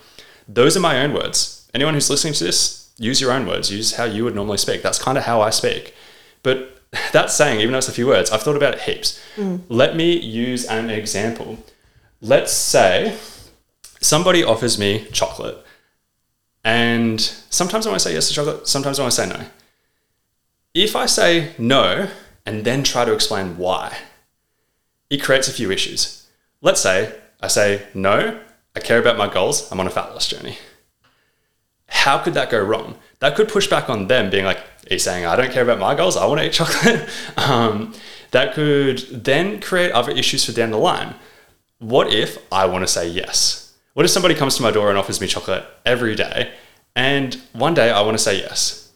Those 0.47 0.77
are 0.77 0.81
my 0.81 1.01
own 1.01 1.13
words. 1.13 1.69
Anyone 1.73 1.93
who's 1.93 2.09
listening 2.09 2.33
to 2.35 2.43
this, 2.43 2.91
use 2.97 3.19
your 3.19 3.31
own 3.31 3.47
words. 3.47 3.71
Use 3.71 3.95
how 3.95 4.05
you 4.05 4.23
would 4.23 4.35
normally 4.35 4.57
speak. 4.57 4.81
That's 4.81 4.99
kind 4.99 5.17
of 5.17 5.25
how 5.25 5.41
I 5.41 5.49
speak. 5.49 5.93
But 6.43 6.81
that 7.13 7.31
saying, 7.31 7.59
even 7.59 7.71
though 7.71 7.79
it's 7.79 7.89
a 7.89 7.93
few 7.93 8.07
words, 8.07 8.31
I've 8.31 8.43
thought 8.43 8.55
about 8.55 8.75
it 8.75 8.81
heaps. 8.81 9.21
Mm. 9.35 9.61
Let 9.67 9.95
me 9.95 10.17
use 10.17 10.65
an 10.65 10.89
example. 10.89 11.57
Let's 12.21 12.53
say 12.53 13.17
somebody 13.99 14.43
offers 14.43 14.79
me 14.79 15.07
chocolate, 15.11 15.64
and 16.65 17.21
sometimes 17.21 17.85
I 17.85 17.91
want 17.91 18.01
to 18.01 18.09
say 18.09 18.13
yes 18.13 18.27
to 18.27 18.33
chocolate, 18.33 18.67
sometimes 18.67 18.99
I 18.99 19.03
want 19.03 19.13
to 19.13 19.21
say 19.21 19.29
no. 19.29 19.45
If 20.73 20.95
I 20.95 21.05
say 21.05 21.53
no 21.59 22.09
and 22.45 22.65
then 22.65 22.83
try 22.83 23.05
to 23.05 23.13
explain 23.13 23.57
why, 23.57 23.95
it 25.11 25.21
creates 25.23 25.47
a 25.47 25.53
few 25.53 25.71
issues. 25.71 26.27
Let's 26.61 26.81
say 26.81 27.13
I 27.39 27.47
say 27.49 27.85
no, 27.93 28.41
I 28.75 28.79
care 28.79 28.97
about 28.97 29.15
my 29.15 29.31
goals, 29.31 29.71
I'm 29.71 29.79
on 29.79 29.85
a 29.85 29.91
fat 29.91 30.09
loss 30.09 30.27
journey. 30.27 30.57
How 31.87 32.17
could 32.17 32.33
that 32.33 32.49
go 32.49 32.59
wrong? 32.59 32.97
That 33.19 33.35
could 33.35 33.47
push 33.47 33.67
back 33.67 33.87
on 33.87 34.07
them 34.07 34.31
being 34.31 34.43
like, 34.43 34.59
he's 34.89 35.03
saying, 35.03 35.23
I 35.23 35.35
don't 35.35 35.51
care 35.51 35.63
about 35.63 35.77
my 35.77 35.93
goals, 35.93 36.17
I 36.17 36.25
want 36.25 36.41
to 36.41 36.47
eat 36.47 36.53
chocolate. 36.53 37.07
um, 37.37 37.93
that 38.31 38.55
could 38.55 39.23
then 39.23 39.61
create 39.61 39.91
other 39.91 40.11
issues 40.11 40.43
for 40.43 40.51
down 40.51 40.71
the 40.71 40.77
line. 40.77 41.13
What 41.77 42.11
if 42.11 42.39
I 42.51 42.65
want 42.65 42.83
to 42.83 42.87
say 42.91 43.07
yes? 43.07 43.64
What 43.95 44.03
if 44.03 44.11
somebody 44.11 44.35
comes 44.35 44.57
to 44.57 44.61
my 44.61 44.71
door 44.71 44.89
and 44.89 44.97
offers 44.97 45.21
me 45.21 45.27
chocolate 45.27 45.65
every 45.85 46.15
day, 46.15 46.51
and 46.97 47.33
one 47.53 47.73
day 47.73 47.89
I 47.89 48.01
want 48.01 48.17
to 48.17 48.21
say 48.21 48.37
yes? 48.37 48.91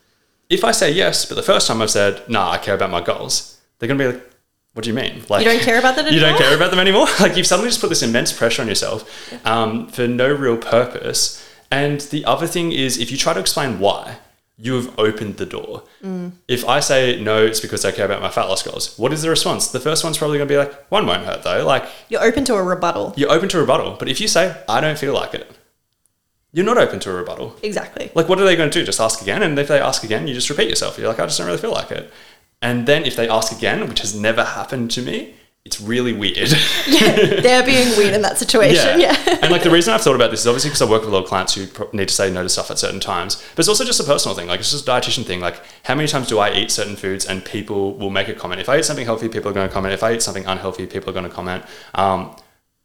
If 0.49 0.65
I 0.65 0.71
say 0.71 0.91
yes, 0.91 1.25
but 1.25 1.35
the 1.35 1.41
first 1.41 1.67
time 1.67 1.81
I've 1.81 1.89
said, 1.89 2.27
nah, 2.27 2.51
I 2.51 2.57
care 2.57 2.75
about 2.75 2.89
my 2.89 2.99
goals, 2.99 3.61
they're 3.77 3.87
going 3.87 3.97
to 3.97 4.03
be 4.03 4.11
like, 4.11 4.29
what 4.73 4.83
do 4.83 4.89
you 4.89 4.93
mean? 4.93 5.23
Like 5.29 5.45
you 5.45 5.51
don't 5.51 5.61
care 5.61 5.79
about 5.79 5.95
that 5.95 6.05
anymore? 6.05 6.13
You 6.15 6.19
don't 6.19 6.37
care 6.37 6.53
about 6.53 6.71
them 6.71 6.81
anymore? 6.81 7.07
like 7.21 7.37
you've 7.37 7.47
suddenly 7.47 7.69
just 7.69 7.79
put 7.79 7.87
this 7.87 8.03
immense 8.03 8.33
pressure 8.33 8.61
on 8.61 8.67
yourself 8.67 9.33
um, 9.47 9.87
for 9.87 10.05
no 10.05 10.33
real 10.33 10.57
purpose. 10.57 11.47
And 11.71 12.01
the 12.01 12.25
other 12.25 12.45
thing 12.45 12.73
is, 12.73 12.97
if 12.97 13.09
you 13.09 13.15
try 13.15 13.31
to 13.31 13.39
explain 13.39 13.79
why, 13.79 14.17
you 14.61 14.75
have 14.75 14.99
opened 14.99 15.37
the 15.37 15.45
door. 15.45 15.83
Mm. 16.03 16.33
If 16.47 16.67
I 16.67 16.81
say 16.81 17.19
no, 17.21 17.45
it's 17.45 17.61
because 17.61 17.85
I 17.85 17.91
care 17.91 18.05
about 18.05 18.21
my 18.21 18.29
fat 18.29 18.45
loss 18.45 18.61
goals. 18.61 18.97
What 18.99 19.13
is 19.13 19.21
the 19.21 19.29
response? 19.29 19.69
The 19.69 19.79
first 19.79 20.03
one's 20.03 20.17
probably 20.17 20.37
going 20.37 20.49
to 20.49 20.53
be 20.53 20.57
like, 20.57 20.73
one 20.91 21.07
won't 21.07 21.23
hurt 21.23 21.43
though. 21.43 21.65
Like 21.65 21.85
you're 22.09 22.23
open 22.23 22.43
to 22.45 22.55
a 22.55 22.63
rebuttal. 22.63 23.13
You're 23.15 23.31
open 23.31 23.47
to 23.49 23.57
a 23.57 23.61
rebuttal. 23.61 23.95
But 23.97 24.09
if 24.09 24.19
you 24.19 24.27
say, 24.27 24.61
I 24.67 24.81
don't 24.81 24.97
feel 24.97 25.13
like 25.13 25.33
it, 25.33 25.49
you're 26.51 26.65
not 26.65 26.77
open 26.77 26.99
to 27.01 27.11
a 27.11 27.13
rebuttal. 27.13 27.55
Exactly. 27.63 28.11
Like, 28.15 28.27
what 28.27 28.39
are 28.39 28.45
they 28.45 28.55
going 28.55 28.71
to 28.71 28.79
do? 28.79 28.85
Just 28.85 28.99
ask 28.99 29.21
again? 29.21 29.43
And 29.43 29.57
if 29.57 29.67
they 29.67 29.79
ask 29.79 30.03
again, 30.03 30.27
you 30.27 30.33
just 30.33 30.49
repeat 30.49 30.67
yourself. 30.67 30.97
You're 30.97 31.07
like, 31.07 31.19
I 31.19 31.25
just 31.25 31.37
don't 31.37 31.47
really 31.47 31.59
feel 31.59 31.71
like 31.71 31.91
it. 31.91 32.11
And 32.61 32.87
then 32.87 33.05
if 33.05 33.15
they 33.15 33.29
ask 33.29 33.55
again, 33.55 33.87
which 33.87 33.99
has 34.01 34.19
never 34.19 34.43
happened 34.43 34.91
to 34.91 35.01
me, 35.01 35.35
it's 35.65 35.81
really 35.81 36.13
weird. 36.13 36.37
yeah, 36.87 37.41
they're 37.41 37.63
being 37.63 37.95
weird 37.97 38.13
in 38.13 38.21
that 38.21 38.37
situation. 38.37 38.99
Yeah. 38.99 39.15
yeah. 39.27 39.39
and 39.41 39.51
like 39.51 39.63
the 39.63 39.69
reason 39.69 39.93
I've 39.93 40.01
thought 40.01 40.15
about 40.15 40.31
this 40.31 40.41
is 40.41 40.47
obviously 40.47 40.69
because 40.69 40.81
I 40.81 40.89
work 40.89 41.01
with 41.01 41.09
a 41.09 41.13
lot 41.13 41.23
of 41.23 41.29
clients 41.29 41.53
who 41.53 41.67
need 41.93 42.07
to 42.07 42.13
say 42.13 42.31
no 42.31 42.43
to 42.43 42.49
stuff 42.49 42.71
at 42.71 42.79
certain 42.79 42.99
times, 42.99 43.35
but 43.55 43.59
it's 43.59 43.69
also 43.69 43.83
just 43.83 43.99
a 43.99 44.03
personal 44.03 44.35
thing. 44.35 44.47
Like 44.47 44.61
it's 44.61 44.71
just 44.71 44.87
a 44.87 44.91
dietitian 44.91 45.25
thing. 45.25 45.41
Like 45.41 45.61
how 45.83 45.95
many 45.95 46.07
times 46.07 46.27
do 46.27 46.39
I 46.39 46.53
eat 46.53 46.71
certain 46.71 46.95
foods 46.95 47.25
and 47.25 47.43
people 47.43 47.95
will 47.95 48.09
make 48.09 48.29
a 48.29 48.33
comment? 48.33 48.61
If 48.61 48.69
I 48.69 48.79
eat 48.79 48.85
something 48.85 49.05
healthy, 49.05 49.27
people 49.27 49.51
are 49.51 49.53
going 49.53 49.67
to 49.67 49.73
comment. 49.73 49.93
If 49.93 50.01
I 50.01 50.13
eat 50.13 50.21
something 50.21 50.45
unhealthy, 50.45 50.87
people 50.87 51.09
are 51.09 51.13
going 51.13 51.27
to 51.27 51.31
comment. 51.31 51.65
Um, 51.93 52.35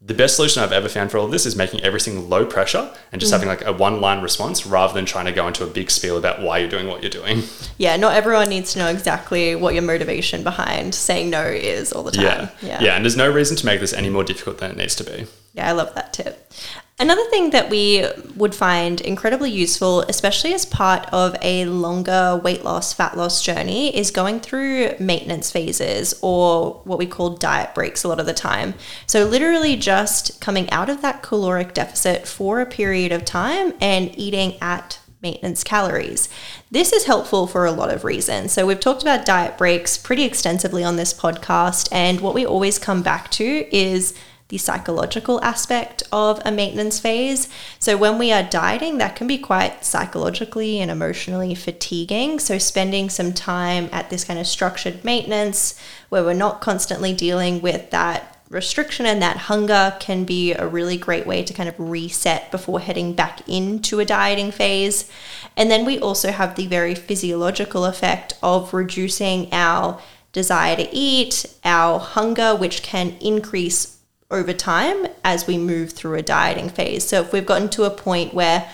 the 0.06 0.12
best 0.14 0.36
solution 0.36 0.62
I've 0.62 0.72
ever 0.72 0.88
found 0.88 1.10
for 1.10 1.16
all 1.16 1.24
of 1.24 1.30
this 1.30 1.46
is 1.46 1.56
making 1.56 1.80
everything 1.82 2.28
low 2.28 2.44
pressure 2.44 2.92
and 3.10 3.20
just 3.20 3.30
mm. 3.30 3.36
having 3.36 3.48
like 3.48 3.64
a 3.64 3.72
one 3.72 4.02
line 4.02 4.20
response 4.20 4.66
rather 4.66 4.92
than 4.92 5.06
trying 5.06 5.24
to 5.24 5.32
go 5.32 5.46
into 5.46 5.64
a 5.64 5.66
big 5.66 5.90
spiel 5.90 6.18
about 6.18 6.42
why 6.42 6.58
you're 6.58 6.68
doing 6.68 6.86
what 6.86 7.02
you're 7.02 7.10
doing. 7.10 7.42
Yeah, 7.78 7.96
not 7.96 8.14
everyone 8.14 8.50
needs 8.50 8.74
to 8.74 8.78
know 8.78 8.88
exactly 8.88 9.54
what 9.54 9.72
your 9.72 9.82
motivation 9.82 10.42
behind 10.44 10.94
saying 10.94 11.30
no 11.30 11.42
is 11.42 11.92
all 11.92 12.02
the 12.02 12.12
time. 12.12 12.24
Yeah. 12.24 12.50
Yeah, 12.60 12.82
yeah 12.82 12.96
and 12.96 13.04
there's 13.04 13.16
no 13.16 13.30
reason 13.30 13.56
to 13.56 13.66
make 13.66 13.80
this 13.80 13.92
any 13.94 14.10
more 14.10 14.24
difficult 14.24 14.58
than 14.58 14.70
it 14.70 14.76
needs 14.76 14.94
to 14.96 15.04
be. 15.04 15.26
Yeah, 15.54 15.68
I 15.68 15.72
love 15.72 15.94
that 15.94 16.12
tip. 16.12 16.52
Another 16.96 17.24
thing 17.24 17.50
that 17.50 17.70
we 17.70 18.06
would 18.36 18.54
find 18.54 19.00
incredibly 19.00 19.50
useful, 19.50 20.02
especially 20.02 20.54
as 20.54 20.64
part 20.64 21.08
of 21.12 21.34
a 21.42 21.64
longer 21.64 22.40
weight 22.42 22.62
loss, 22.62 22.92
fat 22.92 23.16
loss 23.16 23.42
journey, 23.42 23.94
is 23.96 24.12
going 24.12 24.38
through 24.38 24.94
maintenance 25.00 25.50
phases 25.50 26.14
or 26.22 26.82
what 26.84 27.00
we 27.00 27.06
call 27.06 27.30
diet 27.30 27.74
breaks 27.74 28.04
a 28.04 28.08
lot 28.08 28.20
of 28.20 28.26
the 28.26 28.32
time. 28.32 28.74
So, 29.08 29.24
literally 29.24 29.74
just 29.74 30.40
coming 30.40 30.70
out 30.70 30.88
of 30.88 31.02
that 31.02 31.20
caloric 31.20 31.74
deficit 31.74 32.28
for 32.28 32.60
a 32.60 32.66
period 32.66 33.10
of 33.10 33.24
time 33.24 33.74
and 33.80 34.16
eating 34.16 34.56
at 34.60 35.00
maintenance 35.20 35.64
calories. 35.64 36.28
This 36.70 36.92
is 36.92 37.06
helpful 37.06 37.48
for 37.48 37.66
a 37.66 37.72
lot 37.72 37.90
of 37.90 38.04
reasons. 38.04 38.52
So, 38.52 38.66
we've 38.66 38.78
talked 38.78 39.02
about 39.02 39.26
diet 39.26 39.58
breaks 39.58 39.98
pretty 39.98 40.22
extensively 40.22 40.84
on 40.84 40.94
this 40.94 41.12
podcast, 41.12 41.88
and 41.90 42.20
what 42.20 42.34
we 42.34 42.46
always 42.46 42.78
come 42.78 43.02
back 43.02 43.32
to 43.32 43.66
is 43.76 44.14
the 44.54 44.58
psychological 44.58 45.42
aspect 45.42 46.04
of 46.12 46.40
a 46.44 46.52
maintenance 46.52 47.00
phase. 47.00 47.48
So, 47.80 47.96
when 47.96 48.18
we 48.18 48.30
are 48.30 48.44
dieting, 48.44 48.98
that 48.98 49.16
can 49.16 49.26
be 49.26 49.36
quite 49.36 49.84
psychologically 49.84 50.78
and 50.78 50.92
emotionally 50.92 51.56
fatiguing. 51.56 52.38
So, 52.38 52.58
spending 52.58 53.10
some 53.10 53.32
time 53.32 53.88
at 53.90 54.10
this 54.10 54.22
kind 54.22 54.38
of 54.38 54.46
structured 54.46 55.04
maintenance 55.04 55.76
where 56.08 56.22
we're 56.22 56.34
not 56.34 56.60
constantly 56.60 57.12
dealing 57.12 57.62
with 57.62 57.90
that 57.90 58.38
restriction 58.48 59.06
and 59.06 59.20
that 59.20 59.36
hunger 59.36 59.96
can 59.98 60.22
be 60.22 60.52
a 60.52 60.68
really 60.68 60.96
great 60.96 61.26
way 61.26 61.42
to 61.42 61.52
kind 61.52 61.68
of 61.68 61.74
reset 61.76 62.52
before 62.52 62.78
heading 62.78 63.12
back 63.12 63.40
into 63.48 63.98
a 63.98 64.04
dieting 64.04 64.52
phase. 64.52 65.10
And 65.56 65.68
then 65.68 65.84
we 65.84 65.98
also 65.98 66.30
have 66.30 66.54
the 66.54 66.68
very 66.68 66.94
physiological 66.94 67.84
effect 67.86 68.34
of 68.40 68.72
reducing 68.72 69.52
our 69.52 70.00
desire 70.32 70.76
to 70.76 70.88
eat, 70.94 71.46
our 71.64 71.98
hunger, 71.98 72.54
which 72.54 72.82
can 72.82 73.16
increase 73.20 73.93
over 74.34 74.52
time 74.52 75.06
as 75.24 75.46
we 75.46 75.56
move 75.58 75.92
through 75.92 76.14
a 76.14 76.22
dieting 76.22 76.68
phase. 76.68 77.06
So 77.06 77.20
if 77.20 77.32
we've 77.32 77.46
gotten 77.46 77.68
to 77.70 77.84
a 77.84 77.90
point 77.90 78.34
where 78.34 78.68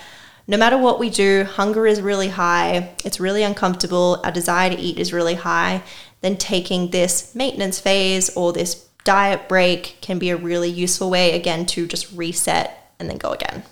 no 0.46 0.56
matter 0.56 0.76
what 0.76 0.98
we 0.98 1.10
do, 1.10 1.44
hunger 1.44 1.86
is 1.86 2.00
really 2.00 2.28
high, 2.28 2.94
it's 3.04 3.20
really 3.20 3.42
uncomfortable, 3.42 4.20
our 4.24 4.32
desire 4.32 4.70
to 4.70 4.76
eat 4.76 4.98
is 4.98 5.12
really 5.12 5.36
high, 5.36 5.82
then 6.22 6.36
taking 6.36 6.90
this 6.90 7.34
maintenance 7.34 7.78
phase 7.78 8.34
or 8.36 8.52
this 8.52 8.86
diet 9.04 9.48
break 9.48 9.96
can 10.00 10.18
be 10.18 10.30
a 10.30 10.36
really 10.36 10.68
useful 10.68 11.08
way, 11.08 11.32
again, 11.32 11.66
to 11.66 11.86
just 11.86 12.12
reset 12.12 12.92
and 12.98 13.08
then 13.08 13.16
go 13.16 13.30
again. 13.30 13.62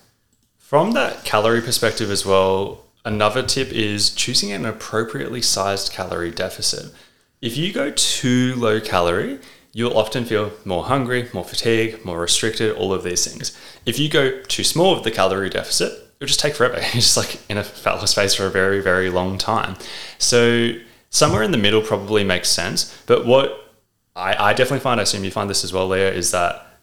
From 0.56 0.92
that 0.92 1.24
calorie 1.24 1.60
perspective 1.60 2.10
as 2.10 2.24
well, 2.24 2.84
another 3.04 3.42
tip 3.42 3.72
is 3.72 4.10
choosing 4.10 4.52
an 4.52 4.64
appropriately 4.64 5.42
sized 5.42 5.92
calorie 5.92 6.30
deficit. 6.30 6.92
If 7.40 7.56
you 7.56 7.72
go 7.72 7.90
too 7.90 8.54
low 8.56 8.80
calorie, 8.80 9.38
you'll 9.78 9.96
often 9.96 10.24
feel 10.24 10.50
more 10.64 10.82
hungry, 10.82 11.28
more 11.32 11.44
fatigued, 11.44 12.04
more 12.04 12.18
restricted, 12.18 12.74
all 12.74 12.92
of 12.92 13.04
these 13.04 13.24
things. 13.24 13.56
If 13.86 13.96
you 13.96 14.10
go 14.10 14.42
too 14.42 14.64
small 14.64 14.96
with 14.96 15.04
the 15.04 15.12
calorie 15.12 15.50
deficit, 15.50 15.92
it'll 16.16 16.26
just 16.26 16.40
take 16.40 16.56
forever. 16.56 16.74
You're 16.80 16.94
just 16.94 17.16
like 17.16 17.38
in 17.48 17.58
a 17.58 17.62
fat 17.62 17.94
loss 17.94 18.12
phase 18.12 18.34
for 18.34 18.46
a 18.46 18.50
very, 18.50 18.82
very 18.82 19.08
long 19.08 19.38
time. 19.38 19.76
So 20.18 20.72
somewhere 21.10 21.44
in 21.44 21.52
the 21.52 21.58
middle 21.58 21.80
probably 21.80 22.24
makes 22.24 22.48
sense. 22.48 23.00
But 23.06 23.24
what 23.24 23.72
I, 24.16 24.50
I 24.50 24.52
definitely 24.52 24.80
find, 24.80 24.98
I 24.98 25.04
assume 25.04 25.22
you 25.22 25.30
find 25.30 25.48
this 25.48 25.62
as 25.62 25.72
well, 25.72 25.86
Leah, 25.86 26.10
is 26.10 26.32
that 26.32 26.80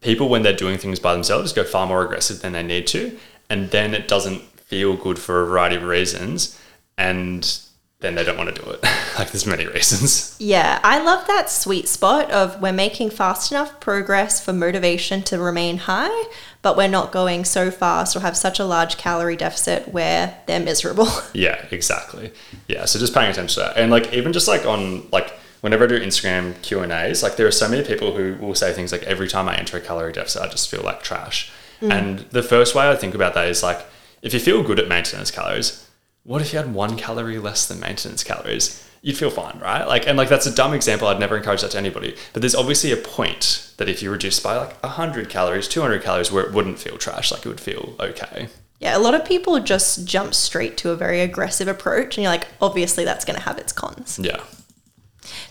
people 0.00 0.28
when 0.28 0.42
they're 0.42 0.56
doing 0.56 0.76
things 0.76 0.98
by 0.98 1.12
themselves 1.12 1.52
go 1.52 1.62
far 1.62 1.86
more 1.86 2.04
aggressive 2.04 2.42
than 2.42 2.52
they 2.52 2.64
need 2.64 2.88
to. 2.88 3.16
And 3.48 3.70
then 3.70 3.94
it 3.94 4.08
doesn't 4.08 4.42
feel 4.58 4.96
good 4.96 5.20
for 5.20 5.40
a 5.40 5.46
variety 5.46 5.76
of 5.76 5.84
reasons. 5.84 6.60
And 6.98 7.60
then 8.04 8.14
they 8.14 8.24
don't 8.24 8.36
want 8.36 8.54
to 8.54 8.62
do 8.62 8.70
it. 8.70 8.82
like 9.18 9.30
there's 9.30 9.46
many 9.46 9.66
reasons. 9.66 10.36
Yeah, 10.38 10.80
I 10.82 11.02
love 11.02 11.26
that 11.26 11.50
sweet 11.50 11.88
spot 11.88 12.30
of 12.30 12.60
we're 12.60 12.72
making 12.72 13.10
fast 13.10 13.50
enough 13.50 13.80
progress 13.80 14.44
for 14.44 14.52
motivation 14.52 15.22
to 15.24 15.38
remain 15.38 15.78
high, 15.78 16.30
but 16.62 16.76
we're 16.76 16.88
not 16.88 17.12
going 17.12 17.44
so 17.44 17.70
fast 17.70 18.14
or 18.16 18.20
have 18.20 18.36
such 18.36 18.58
a 18.58 18.64
large 18.64 18.96
calorie 18.96 19.36
deficit 19.36 19.88
where 19.88 20.38
they're 20.46 20.60
miserable. 20.60 21.08
Yeah, 21.32 21.66
exactly. 21.72 22.30
Yeah, 22.68 22.84
so 22.84 22.98
just 22.98 23.12
paying 23.12 23.30
attention 23.30 23.62
to 23.62 23.68
that. 23.68 23.76
And 23.76 23.90
like 23.90 24.12
even 24.12 24.32
just 24.32 24.46
like 24.46 24.64
on 24.64 25.08
like 25.10 25.32
whenever 25.62 25.84
I 25.84 25.86
do 25.88 25.98
Instagram 25.98 26.60
Q 26.62 26.80
and 26.80 26.92
A's, 26.92 27.22
like 27.22 27.36
there 27.36 27.46
are 27.46 27.52
so 27.52 27.68
many 27.68 27.82
people 27.84 28.16
who 28.16 28.36
will 28.36 28.54
say 28.54 28.72
things 28.72 28.92
like 28.92 29.02
every 29.02 29.26
time 29.26 29.48
I 29.48 29.56
enter 29.56 29.76
a 29.76 29.80
calorie 29.80 30.12
deficit, 30.12 30.42
I 30.42 30.48
just 30.48 30.70
feel 30.70 30.82
like 30.82 31.02
trash. 31.02 31.50
Mm. 31.80 31.92
And 31.92 32.18
the 32.30 32.42
first 32.42 32.74
way 32.74 32.88
I 32.88 32.94
think 32.94 33.14
about 33.14 33.34
that 33.34 33.48
is 33.48 33.62
like 33.62 33.84
if 34.22 34.32
you 34.32 34.40
feel 34.40 34.62
good 34.62 34.78
at 34.78 34.88
maintenance 34.88 35.30
calories, 35.30 35.88
what 36.24 36.40
if 36.42 36.52
you 36.52 36.58
had 36.58 36.74
one 36.74 36.96
calorie 36.96 37.38
less 37.38 37.68
than 37.68 37.80
maintenance 37.80 38.24
calories? 38.24 38.82
You'd 39.02 39.18
feel 39.18 39.30
fine, 39.30 39.58
right? 39.60 39.84
Like, 39.84 40.06
and 40.06 40.16
like 40.16 40.30
that's 40.30 40.46
a 40.46 40.54
dumb 40.54 40.72
example. 40.72 41.06
I'd 41.08 41.20
never 41.20 41.36
encourage 41.36 41.60
that 41.60 41.72
to 41.72 41.78
anybody. 41.78 42.16
But 42.32 42.40
there's 42.40 42.54
obviously 42.54 42.90
a 42.90 42.96
point 42.96 43.70
that 43.76 43.88
if 43.88 44.02
you 44.02 44.10
reduce 44.10 44.40
by 44.40 44.56
like 44.56 44.82
100 44.82 45.28
calories, 45.28 45.68
200 45.68 46.02
calories, 46.02 46.32
where 46.32 46.44
it 46.44 46.54
wouldn't 46.54 46.78
feel 46.78 46.96
trash, 46.96 47.30
like 47.30 47.44
it 47.44 47.48
would 47.48 47.60
feel 47.60 47.94
okay. 48.00 48.48
Yeah, 48.80 48.96
a 48.96 48.98
lot 48.98 49.14
of 49.14 49.24
people 49.24 49.60
just 49.60 50.06
jump 50.06 50.34
straight 50.34 50.76
to 50.78 50.90
a 50.90 50.96
very 50.96 51.20
aggressive 51.20 51.68
approach, 51.68 52.16
and 52.16 52.24
you're 52.24 52.32
like, 52.32 52.48
obviously 52.60 53.04
that's 53.04 53.24
going 53.24 53.38
to 53.38 53.44
have 53.44 53.58
its 53.58 53.72
cons. 53.72 54.18
Yeah. 54.22 54.42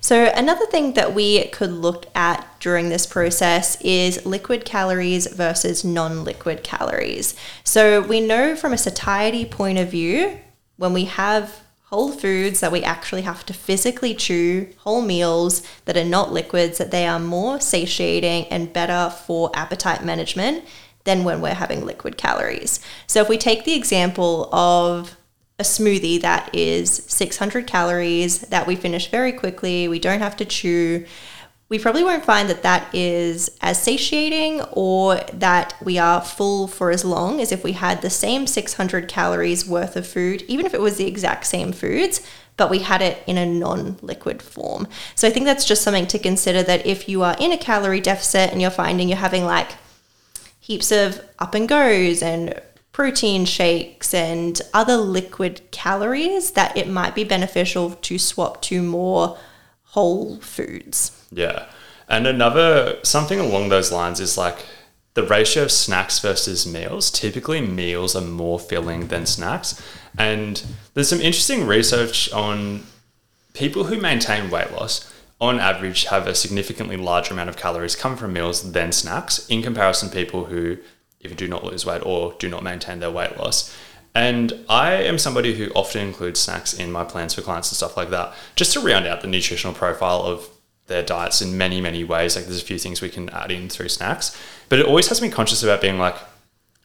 So, 0.02 0.32
another 0.36 0.66
thing 0.68 0.94
that 0.94 1.16
we 1.16 1.46
could 1.48 1.72
look 1.72 2.06
at 2.16 2.48
during 2.60 2.90
this 2.90 3.06
process 3.08 3.80
is 3.82 4.26
liquid 4.26 4.66
calories 4.66 5.26
versus 5.28 5.84
non 5.84 6.24
liquid 6.24 6.64
calories. 6.64 7.36
So, 7.64 8.02
we 8.02 8.20
know 8.20 8.56
from 8.56 8.74
a 8.74 8.78
satiety 8.78 9.46
point 9.46 9.80
of 9.80 9.90
view, 9.90 10.40
when 10.78 10.94
we 10.94 11.06
have 11.06 11.62
whole 11.86 12.12
foods 12.12 12.60
that 12.60 12.72
we 12.72 12.82
actually 12.82 13.22
have 13.22 13.46
to 13.46 13.54
physically 13.54 14.16
chew, 14.16 14.68
whole 14.78 15.02
meals 15.02 15.62
that 15.86 15.96
are 15.96 16.04
not 16.04 16.34
liquids, 16.34 16.80
that 16.80 16.90
they 16.90 17.06
are 17.06 17.20
more 17.20 17.60
satiating 17.60 18.46
and 18.46 18.74
better 18.74 19.14
for 19.16 19.52
appetite 19.54 20.04
management 20.04 20.66
than 21.04 21.24
when 21.24 21.40
we're 21.40 21.54
having 21.54 21.86
liquid 21.86 22.18
calories. 22.18 22.80
So 23.06 23.22
if 23.22 23.30
we 23.30 23.38
take 23.38 23.64
the 23.64 23.76
example 23.76 24.50
of 24.54 25.16
a 25.60 25.64
smoothie 25.64 26.20
that 26.22 26.50
is 26.54 27.04
600 27.08 27.68
calories 27.68 28.40
that 28.40 28.66
we 28.66 28.76
finish 28.76 29.12
very 29.12 29.32
quickly, 29.32 29.88
we 29.88 30.00
don't 30.00 30.20
have 30.20 30.38
to 30.38 30.46
chew, 30.46 31.06
we 31.74 31.80
probably 31.80 32.04
won't 32.04 32.24
find 32.24 32.52
that 32.52 32.62
that 32.62 32.94
is 32.94 33.50
as 33.60 33.82
satiating 33.82 34.62
or 34.74 35.16
that 35.34 35.74
we 35.84 35.98
are 35.98 36.22
full 36.22 36.68
for 36.68 36.92
as 36.92 37.04
long 37.04 37.42
as 37.42 37.52
if 37.52 37.64
we 37.64 37.72
had 37.72 38.00
the 38.00 38.12
same 38.12 38.46
600 38.46 39.08
calories 39.08 39.68
worth 39.68 39.96
of 39.96 40.06
food, 40.06 40.44
even 40.44 40.68
if 40.68 40.76
it 40.76 40.82
was 40.82 40.98
the 40.98 41.08
exact 41.08 41.48
same 41.48 41.72
foods, 41.72 42.22
but 42.58 42.70
we 42.70 42.78
had 42.78 43.02
it 43.02 43.24
in 43.26 43.40
a 43.40 43.46
non 43.48 43.98
liquid 44.04 44.40
form. 44.44 44.88
So 45.16 45.28
I 45.28 45.32
think 45.32 45.48
that's 45.48 45.66
just 45.66 45.82
something 45.82 46.06
to 46.06 46.20
consider 46.20 46.62
that 46.62 46.86
if 46.86 47.10
you 47.10 47.24
are 47.24 47.36
in 47.40 47.52
a 47.52 47.58
calorie 47.58 48.02
deficit 48.02 48.52
and 48.52 48.62
you're 48.62 48.70
finding 48.70 49.10
you're 49.10 49.18
having 49.18 49.44
like 49.44 49.72
heaps 50.60 50.92
of 50.92 51.26
up 51.40 51.56
and 51.56 51.68
goes 51.68 52.22
and 52.22 52.62
protein 52.92 53.46
shakes 53.46 54.14
and 54.14 54.62
other 54.76 54.96
liquid 54.96 55.62
calories, 55.72 56.52
that 56.52 56.78
it 56.78 56.88
might 56.88 57.16
be 57.16 57.24
beneficial 57.24 57.96
to 57.96 58.20
swap 58.20 58.62
to 58.62 58.84
more 58.84 59.40
whole 59.86 60.40
foods. 60.40 61.23
Yeah. 61.34 61.66
And 62.08 62.28
another 62.28 63.00
something 63.04 63.40
along 63.40 63.70
those 63.70 63.92
lines 63.92 64.20
is 64.20 64.38
like 64.38 64.66
the 65.14 65.24
ratio 65.24 65.64
of 65.64 65.72
snacks 65.72 66.20
versus 66.20 66.66
meals. 66.66 67.12
Typically, 67.12 67.62
meals 67.62 68.16
are 68.16 68.22
more 68.22 68.60
filling 68.60 69.08
than 69.08 69.26
snacks. 69.26 69.82
And 70.18 70.64
there's 70.94 71.10
some 71.10 71.22
interesting 71.22 71.66
research 71.66 72.32
on 72.32 72.84
people 73.54 73.86
who 73.86 74.00
maintain 74.00 74.50
weight 74.50 74.72
loss, 74.72 75.12
on 75.40 75.60
average, 75.60 76.06
have 76.06 76.28
a 76.28 76.36
significantly 76.36 76.98
larger 76.98 77.34
amount 77.34 77.50
of 77.50 77.58
calories 77.58 77.96
come 77.96 78.16
from 78.16 78.34
meals 78.34 78.72
than 78.72 78.92
snacks 78.92 79.48
in 79.50 79.62
comparison 79.62 80.10
to 80.10 80.16
people 80.16 80.46
who 80.46 80.78
either 81.22 81.36
do 81.36 81.48
not 81.48 81.64
lose 81.64 81.86
weight 81.86 82.06
or 82.06 82.34
do 82.40 82.50
not 82.50 82.64
maintain 82.64 83.00
their 83.00 83.12
weight 83.12 83.38
loss. 83.38 83.76
And 84.16 84.54
I 84.70 84.94
am 84.94 85.18
somebody 85.18 85.56
who 85.56 85.72
often 85.72 86.06
includes 86.08 86.40
snacks 86.40 86.74
in 86.74 86.92
my 86.92 87.04
plans 87.04 87.34
for 87.34 87.42
clients 87.42 87.72
and 87.72 87.78
stuff 87.78 87.98
like 87.98 88.10
that, 88.12 88.34
just 88.56 88.74
to 88.74 88.80
round 88.80 89.08
out 89.08 89.22
the 89.22 89.28
nutritional 89.28 89.74
profile 89.74 90.22
of 90.22 90.48
their 90.94 91.04
diets 91.04 91.42
in 91.42 91.58
many, 91.58 91.82
many 91.82 92.04
ways. 92.04 92.36
Like 92.36 92.46
there's 92.46 92.62
a 92.62 92.66
few 92.66 92.78
things 92.78 93.02
we 93.02 93.10
can 93.10 93.30
add 93.30 93.52
in 93.52 93.68
through 93.68 93.90
snacks, 93.90 94.38
but 94.70 94.80
it 94.80 94.86
always 94.86 95.08
has 95.10 95.22
me 95.22 95.30
conscious 95.30 95.64
about 95.64 95.82
being 95.82 95.98
like, 95.98 96.16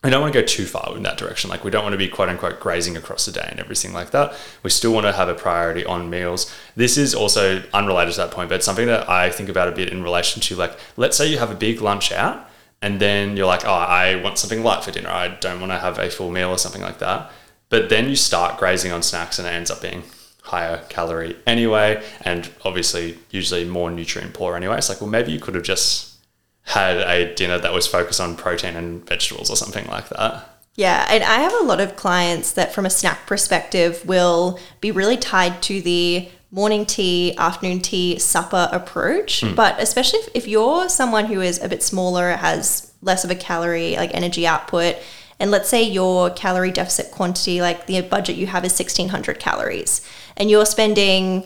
I 0.03 0.11
don't 0.11 0.21
want 0.21 0.33
to 0.33 0.40
go 0.40 0.47
too 0.47 0.64
far 0.64 0.97
in 0.97 1.03
that 1.03 1.18
direction. 1.18 1.51
Like 1.51 1.64
we 1.64 1.73
don't 1.73 1.83
want 1.83 1.92
to 1.92 1.99
be 1.99 2.09
quote 2.09 2.29
unquote 2.29 2.61
grazing 2.61 2.97
across 2.97 3.27
the 3.27 3.33
day 3.33 3.47
and 3.51 3.59
everything 3.59 3.92
like 3.92 4.11
that. 4.12 4.33
We 4.62 4.71
still 4.71 4.92
want 4.92 5.07
to 5.07 5.12
have 5.12 5.29
a 5.29 5.35
priority 5.35 5.85
on 5.85 6.09
meals. 6.09 6.55
This 6.77 6.97
is 6.97 7.14
also 7.14 7.62
unrelated 7.75 8.14
to 8.14 8.21
that 8.21 8.31
point, 8.31 8.49
but 8.49 8.62
something 8.62 8.87
that 8.87 9.09
I 9.09 9.31
think 9.31 9.49
about 9.49 9.68
a 9.68 9.73
bit 9.73 9.90
in 9.90 10.03
relation 10.03 10.40
to 10.42 10.55
like, 10.55 10.79
let's 10.97 11.16
say 11.16 11.27
you 11.27 11.38
have 11.38 11.51
a 11.51 11.57
big 11.57 11.81
lunch 11.81 12.12
out 12.12 12.49
and 12.81 13.01
then 13.01 13.37
you're 13.37 13.47
like, 13.47 13.64
oh, 13.64 13.73
I 13.73 14.23
want 14.23 14.38
something 14.38 14.62
light 14.62 14.85
for 14.85 14.92
dinner. 14.92 15.11
I 15.11 15.29
don't 15.29 15.61
want 15.61 15.73
to 15.73 15.79
have 15.79 15.99
a 15.99 16.09
full 16.11 16.31
meal 16.31 16.51
or 16.51 16.59
something 16.59 16.83
like 16.83 17.01
that. 17.01 17.31
But 17.68 17.88
then 17.88 18.09
you 18.09 18.16
start 18.16 18.59
grazing 18.59 18.92
on 18.92 19.03
snacks 19.03 19.38
and 19.38 19.49
it 19.49 19.51
ends 19.51 19.71
up 19.71 19.83
being 19.83 20.05
higher 20.48 20.82
calorie 20.88 21.37
anyway, 21.46 22.02
and 22.22 22.50
obviously 22.64 23.18
usually 23.30 23.64
more 23.64 23.90
nutrient 23.90 24.32
poor 24.32 24.56
anyway. 24.56 24.78
It's 24.78 24.88
like, 24.88 25.00
well, 25.00 25.11
maybe 25.11 25.30
you 25.30 25.40
could 25.40 25.54
have 25.54 25.64
just 25.64 26.16
had 26.62 26.96
a 26.96 27.34
dinner 27.34 27.58
that 27.58 27.72
was 27.72 27.87
focused 27.87 28.20
on 28.20 28.34
protein 28.34 28.74
and 28.74 29.06
vegetables 29.06 29.50
or 29.50 29.56
something 29.56 29.87
like 29.87 30.08
that. 30.08 30.48
Yeah, 30.74 31.06
and 31.11 31.22
I 31.24 31.40
have 31.40 31.52
a 31.61 31.64
lot 31.64 31.80
of 31.80 31.96
clients 31.96 32.52
that, 32.52 32.72
from 32.72 32.87
a 32.87 32.90
snack 32.90 33.26
perspective, 33.26 34.04
will 34.06 34.58
be 34.80 34.90
really 34.90 35.16
tied 35.16 35.61
to 35.62 35.82
the 35.82 36.28
morning 36.50 36.87
tea, 36.87 37.37
afternoon 37.37 37.80
tea, 37.80 38.18
supper 38.18 38.68
approach. 38.72 39.42
Mm. 39.42 39.54
But 39.54 39.80
especially 39.80 40.20
if, 40.20 40.28
if 40.34 40.48
you're 40.48 40.88
someone 40.88 41.26
who 41.26 41.40
is 41.40 41.61
a 41.62 41.68
bit 41.68 41.82
smaller, 41.82 42.30
has 42.30 42.92
less 43.02 43.24
of 43.24 43.30
a 43.30 43.34
calorie, 43.34 43.96
like 43.96 44.14
energy 44.14 44.46
output, 44.46 44.96
and 45.40 45.51
let's 45.51 45.68
say 45.68 45.83
your 45.83 46.31
calorie 46.31 46.72
deficit 46.72 47.11
quantity, 47.11 47.61
like 47.61 47.87
the 47.87 48.01
budget 48.03 48.37
you 48.37 48.46
have 48.46 48.64
is 48.64 48.72
1600 48.72 49.38
calories, 49.38 50.07
and 50.37 50.51
you're 50.51 50.66
spending 50.66 51.44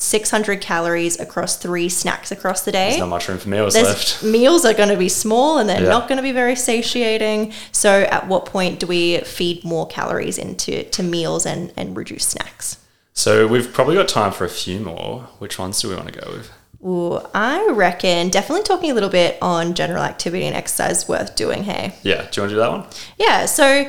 600 0.00 0.62
calories 0.62 1.20
across 1.20 1.56
three 1.56 1.88
snacks 1.88 2.32
across 2.32 2.64
the 2.64 2.72
day. 2.72 2.90
There's 2.90 3.00
not 3.00 3.08
much 3.08 3.28
room 3.28 3.38
for 3.38 3.50
meals 3.50 3.74
There's, 3.74 3.86
left. 3.86 4.22
Meals 4.24 4.64
are 4.64 4.72
going 4.72 4.88
to 4.88 4.96
be 4.96 5.10
small 5.10 5.58
and 5.58 5.68
they're 5.68 5.82
yeah. 5.82 5.88
not 5.88 6.08
going 6.08 6.16
to 6.16 6.22
be 6.22 6.32
very 6.32 6.56
satiating. 6.56 7.52
So, 7.70 8.02
at 8.04 8.26
what 8.26 8.46
point 8.46 8.80
do 8.80 8.86
we 8.86 9.18
feed 9.18 9.62
more 9.62 9.86
calories 9.86 10.38
into 10.38 10.84
to 10.84 11.02
meals 11.02 11.44
and, 11.44 11.72
and 11.76 11.96
reduce 11.96 12.24
snacks? 12.26 12.78
So, 13.12 13.46
we've 13.46 13.70
probably 13.72 13.96
got 13.96 14.08
time 14.08 14.32
for 14.32 14.44
a 14.44 14.48
few 14.48 14.80
more. 14.80 15.28
Which 15.38 15.58
ones 15.58 15.80
do 15.82 15.90
we 15.90 15.96
want 15.96 16.12
to 16.12 16.18
go 16.18 16.32
with? 16.32 16.50
Ooh, 16.84 17.20
I 17.34 17.68
reckon 17.72 18.30
definitely 18.30 18.62
talking 18.62 18.90
a 18.90 18.94
little 18.94 19.10
bit 19.10 19.36
on 19.42 19.74
general 19.74 20.02
activity 20.02 20.46
and 20.46 20.56
exercise 20.56 21.06
worth 21.06 21.36
doing. 21.36 21.64
Hey. 21.64 21.94
Yeah. 22.02 22.22
Do 22.22 22.22
you 22.22 22.22
want 22.22 22.32
to 22.32 22.48
do 22.48 22.56
that 22.56 22.70
one? 22.70 22.86
Yeah. 23.18 23.44
So 23.46 23.86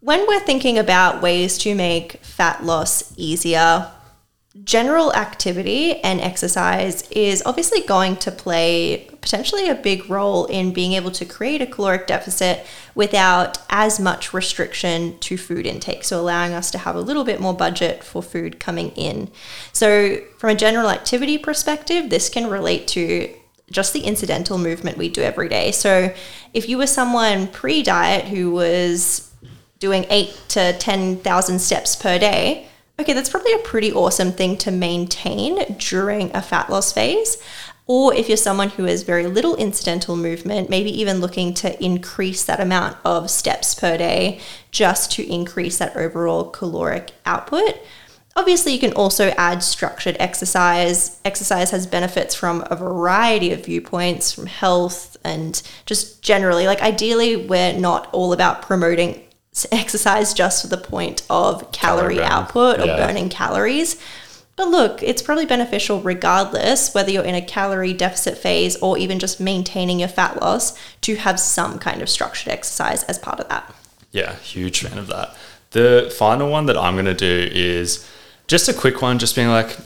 when 0.00 0.26
we're 0.26 0.40
thinking 0.40 0.78
about 0.78 1.22
ways 1.22 1.58
to 1.58 1.74
make 1.74 2.14
fat 2.22 2.64
loss 2.64 3.12
easier, 3.16 3.90
general 4.62 5.12
activity 5.14 6.00
and 6.02 6.20
exercise 6.20 7.10
is 7.10 7.42
obviously 7.44 7.80
going 7.82 8.14
to 8.14 8.30
play 8.30 9.08
potentially 9.20 9.68
a 9.68 9.74
big 9.74 10.08
role 10.08 10.46
in 10.46 10.72
being 10.72 10.92
able 10.92 11.10
to 11.10 11.24
create 11.24 11.60
a 11.60 11.66
caloric 11.66 12.06
deficit 12.06 12.64
without 12.94 13.58
as 13.68 13.98
much 13.98 14.32
restriction 14.32 15.18
to 15.18 15.36
food 15.36 15.66
intake. 15.66 16.04
So, 16.04 16.20
allowing 16.20 16.52
us 16.52 16.70
to 16.70 16.78
have 16.78 16.94
a 16.94 17.00
little 17.00 17.24
bit 17.24 17.40
more 17.40 17.54
budget 17.54 18.04
for 18.04 18.22
food 18.22 18.60
coming 18.60 18.90
in. 18.90 19.28
So, 19.72 20.18
from 20.38 20.50
a 20.50 20.54
general 20.54 20.88
activity 20.88 21.36
perspective, 21.36 22.08
this 22.08 22.28
can 22.28 22.48
relate 22.48 22.86
to 22.88 23.34
just 23.72 23.92
the 23.92 24.00
incidental 24.00 24.58
movement 24.58 24.98
we 24.98 25.08
do 25.08 25.22
every 25.22 25.48
day. 25.48 25.72
So, 25.72 26.14
if 26.52 26.68
you 26.68 26.78
were 26.78 26.86
someone 26.86 27.48
pre 27.48 27.82
diet 27.82 28.26
who 28.26 28.52
was 28.52 29.32
doing 29.80 30.06
eight 30.10 30.40
to 30.48 30.72
10,000 30.78 31.58
steps 31.58 31.96
per 31.96 32.18
day, 32.20 32.68
okay, 32.98 33.12
that's 33.12 33.30
probably 33.30 33.52
a 33.52 33.58
pretty 33.58 33.92
awesome 33.92 34.32
thing 34.32 34.56
to 34.58 34.70
maintain 34.70 35.76
during 35.78 36.34
a 36.34 36.42
fat 36.42 36.70
loss 36.70 36.92
phase. 36.92 37.38
Or 37.86 38.14
if 38.14 38.28
you're 38.28 38.38
someone 38.38 38.70
who 38.70 38.84
has 38.84 39.02
very 39.02 39.26
little 39.26 39.56
incidental 39.56 40.16
movement, 40.16 40.70
maybe 40.70 40.90
even 40.98 41.20
looking 41.20 41.52
to 41.54 41.84
increase 41.84 42.44
that 42.44 42.60
amount 42.60 42.96
of 43.04 43.30
steps 43.30 43.74
per 43.74 43.98
day 43.98 44.40
just 44.70 45.12
to 45.12 45.30
increase 45.30 45.78
that 45.78 45.94
overall 45.94 46.48
caloric 46.50 47.12
output. 47.26 47.78
Obviously, 48.36 48.72
you 48.72 48.80
can 48.80 48.94
also 48.94 49.28
add 49.36 49.62
structured 49.62 50.16
exercise. 50.18 51.20
Exercise 51.24 51.70
has 51.70 51.86
benefits 51.86 52.34
from 52.34 52.66
a 52.68 52.74
variety 52.74 53.52
of 53.52 53.66
viewpoints, 53.66 54.32
from 54.32 54.46
health 54.46 55.16
and 55.22 55.62
just 55.86 56.22
generally. 56.22 56.66
Like, 56.66 56.80
ideally, 56.80 57.36
we're 57.36 57.78
not 57.78 58.08
all 58.12 58.32
about 58.32 58.62
promoting 58.62 59.23
exercise 59.70 60.34
just 60.34 60.62
for 60.62 60.68
the 60.68 60.76
point 60.76 61.22
of 61.30 61.70
calorie, 61.72 62.16
Calorie 62.16 62.22
output 62.24 62.80
or 62.80 62.86
Yeah. 62.86 62.96
burning 63.06 63.28
calories. 63.28 63.96
But 64.56 64.68
look, 64.68 65.02
it's 65.02 65.22
probably 65.22 65.46
beneficial 65.46 66.00
regardless 66.00 66.94
whether 66.94 67.10
you're 67.10 67.24
in 67.24 67.34
a 67.34 67.42
calorie 67.42 67.92
deficit 67.92 68.38
phase 68.38 68.76
or 68.76 68.96
even 68.98 69.18
just 69.18 69.40
maintaining 69.40 69.98
your 70.00 70.08
fat 70.08 70.40
loss 70.40 70.74
to 71.02 71.16
have 71.16 71.40
some 71.40 71.78
kind 71.78 72.02
of 72.02 72.08
structured 72.08 72.52
exercise 72.52 73.02
as 73.04 73.18
part 73.18 73.40
of 73.40 73.48
that. 73.48 73.72
Yeah, 74.12 74.36
huge 74.36 74.80
fan 74.82 74.96
of 74.98 75.08
that. 75.08 75.34
The 75.72 76.12
final 76.16 76.50
one 76.50 76.66
that 76.66 76.76
I'm 76.76 76.94
going 76.94 77.04
to 77.06 77.14
do 77.14 77.48
is 77.52 78.08
just 78.46 78.68
a 78.68 78.74
quick 78.74 79.02
one, 79.02 79.18
just 79.18 79.34
being 79.34 79.48
like, 79.48 79.76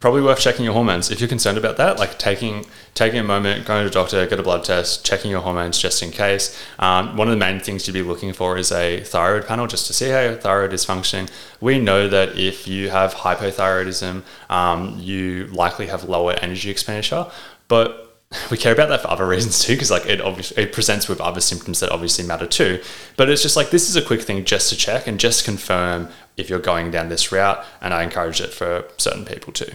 probably 0.00 0.22
worth 0.22 0.40
checking 0.40 0.64
your 0.64 0.74
hormones 0.74 1.10
if 1.10 1.20
you're 1.20 1.28
concerned 1.28 1.58
about 1.58 1.76
that. 1.76 1.98
Like 1.98 2.18
taking 2.18 2.64
taking 2.94 3.20
a 3.20 3.22
moment, 3.22 3.66
going 3.66 3.84
to 3.84 3.88
the 3.88 3.94
doctor, 3.94 4.26
get 4.26 4.40
a 4.40 4.42
blood 4.42 4.64
test, 4.64 5.04
checking 5.04 5.30
your 5.30 5.42
hormones 5.42 5.78
just 5.78 6.02
in 6.02 6.10
case. 6.10 6.58
Um, 6.78 7.16
one 7.16 7.28
of 7.28 7.32
the 7.32 7.38
main 7.38 7.60
things 7.60 7.86
you'd 7.86 7.92
be 7.92 8.02
looking 8.02 8.32
for 8.32 8.56
is 8.56 8.72
a 8.72 9.00
thyroid 9.00 9.46
panel 9.46 9.66
just 9.66 9.86
to 9.86 9.92
see 9.92 10.08
how 10.08 10.20
your 10.20 10.34
thyroid 10.34 10.72
is 10.72 10.84
functioning. 10.84 11.28
We 11.60 11.78
know 11.78 12.08
that 12.08 12.38
if 12.38 12.66
you 12.66 12.90
have 12.90 13.14
hypothyroidism, 13.14 14.22
um, 14.48 14.98
you 14.98 15.46
likely 15.48 15.86
have 15.86 16.04
lower 16.04 16.32
energy 16.32 16.70
expenditure, 16.70 17.26
but 17.68 18.06
we 18.50 18.56
care 18.56 18.72
about 18.72 18.88
that 18.88 19.02
for 19.02 19.10
other 19.10 19.26
reasons 19.26 19.58
too, 19.64 19.74
because 19.74 19.90
like 19.90 20.06
it 20.06 20.20
obviously 20.20 20.62
it 20.62 20.72
presents 20.72 21.08
with 21.08 21.20
other 21.20 21.40
symptoms 21.40 21.80
that 21.80 21.90
obviously 21.90 22.24
matter 22.24 22.46
too. 22.46 22.80
But 23.16 23.28
it's 23.28 23.42
just 23.42 23.56
like 23.56 23.70
this 23.70 23.90
is 23.90 23.96
a 23.96 24.02
quick 24.02 24.22
thing 24.22 24.44
just 24.44 24.70
to 24.70 24.76
check 24.76 25.06
and 25.06 25.20
just 25.20 25.44
confirm 25.44 26.08
if 26.36 26.48
you're 26.48 26.58
going 26.58 26.90
down 26.90 27.10
this 27.10 27.32
route, 27.32 27.62
and 27.82 27.92
I 27.92 28.02
encourage 28.02 28.40
it 28.40 28.54
for 28.54 28.84
certain 28.96 29.26
people 29.26 29.52
too. 29.52 29.72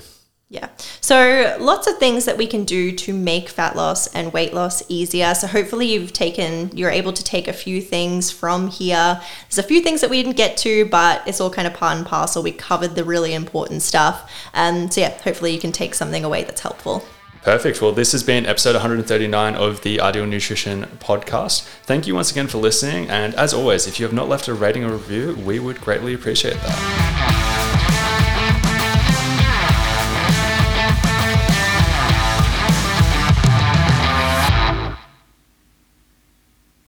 Yeah. 0.56 0.70
So 1.02 1.58
lots 1.60 1.86
of 1.86 1.98
things 1.98 2.24
that 2.24 2.38
we 2.38 2.48
can 2.48 2.64
do 2.64 2.94
to 2.94 3.14
make 3.14 3.50
fat 3.50 3.76
loss 3.76 4.08
and 4.16 4.32
weight 4.32 4.54
loss 4.54 4.82
easier. 4.88 5.36
So 5.36 5.48
hopefully 5.48 5.88
you've 5.88 6.14
taken 6.14 6.72
you're 6.74 6.90
able 6.90 7.12
to 7.12 7.24
take 7.24 7.50
a 7.50 7.54
few 7.54 7.82
things 7.82 8.32
from 8.32 8.70
here. 8.70 9.20
There's 9.50 9.58
a 9.58 9.68
few 9.68 9.82
things 9.82 10.00
that 10.00 10.10
we 10.10 10.24
didn't 10.24 10.38
get 10.38 10.56
to, 10.58 10.86
but 10.86 11.28
it's 11.28 11.42
all 11.42 11.50
kind 11.50 11.68
of 11.68 11.74
part 11.74 11.98
and 11.98 12.06
parcel. 12.06 12.42
We 12.42 12.54
covered 12.54 12.96
the 12.96 13.04
really 13.04 13.34
important 13.34 13.82
stuff. 13.82 14.32
Um, 14.54 14.90
so 14.90 15.02
yeah, 15.02 15.10
hopefully 15.22 15.54
you 15.54 15.60
can 15.60 15.74
take 15.74 15.94
something 15.94 16.24
away 16.24 16.46
that's 16.46 16.62
helpful. 16.62 17.04
Perfect. 17.44 17.82
Well, 17.82 17.92
this 17.92 18.14
has 18.14 18.24
been 18.24 18.46
episode 18.46 18.76
139 18.76 19.56
of 19.56 19.82
the 19.82 20.00
Ideal 20.00 20.26
Nutrition 20.26 20.86
podcast. 21.00 21.64
Thank 21.84 22.08
you 22.08 22.16
once 22.16 22.32
again 22.32 22.48
for 22.48 22.60
listening. 22.60 23.10
And 23.10 23.36
as 23.36 23.54
always, 23.54 23.88
if 23.88 24.00
you 24.00 24.06
have 24.06 24.14
not 24.14 24.30
left 24.30 24.48
a 24.48 24.54
rating 24.54 24.86
or 24.86 24.94
review, 24.94 25.38
we 25.46 25.60
would 25.60 25.82
greatly 25.82 26.14
appreciate 26.14 26.56
that. 26.62 27.95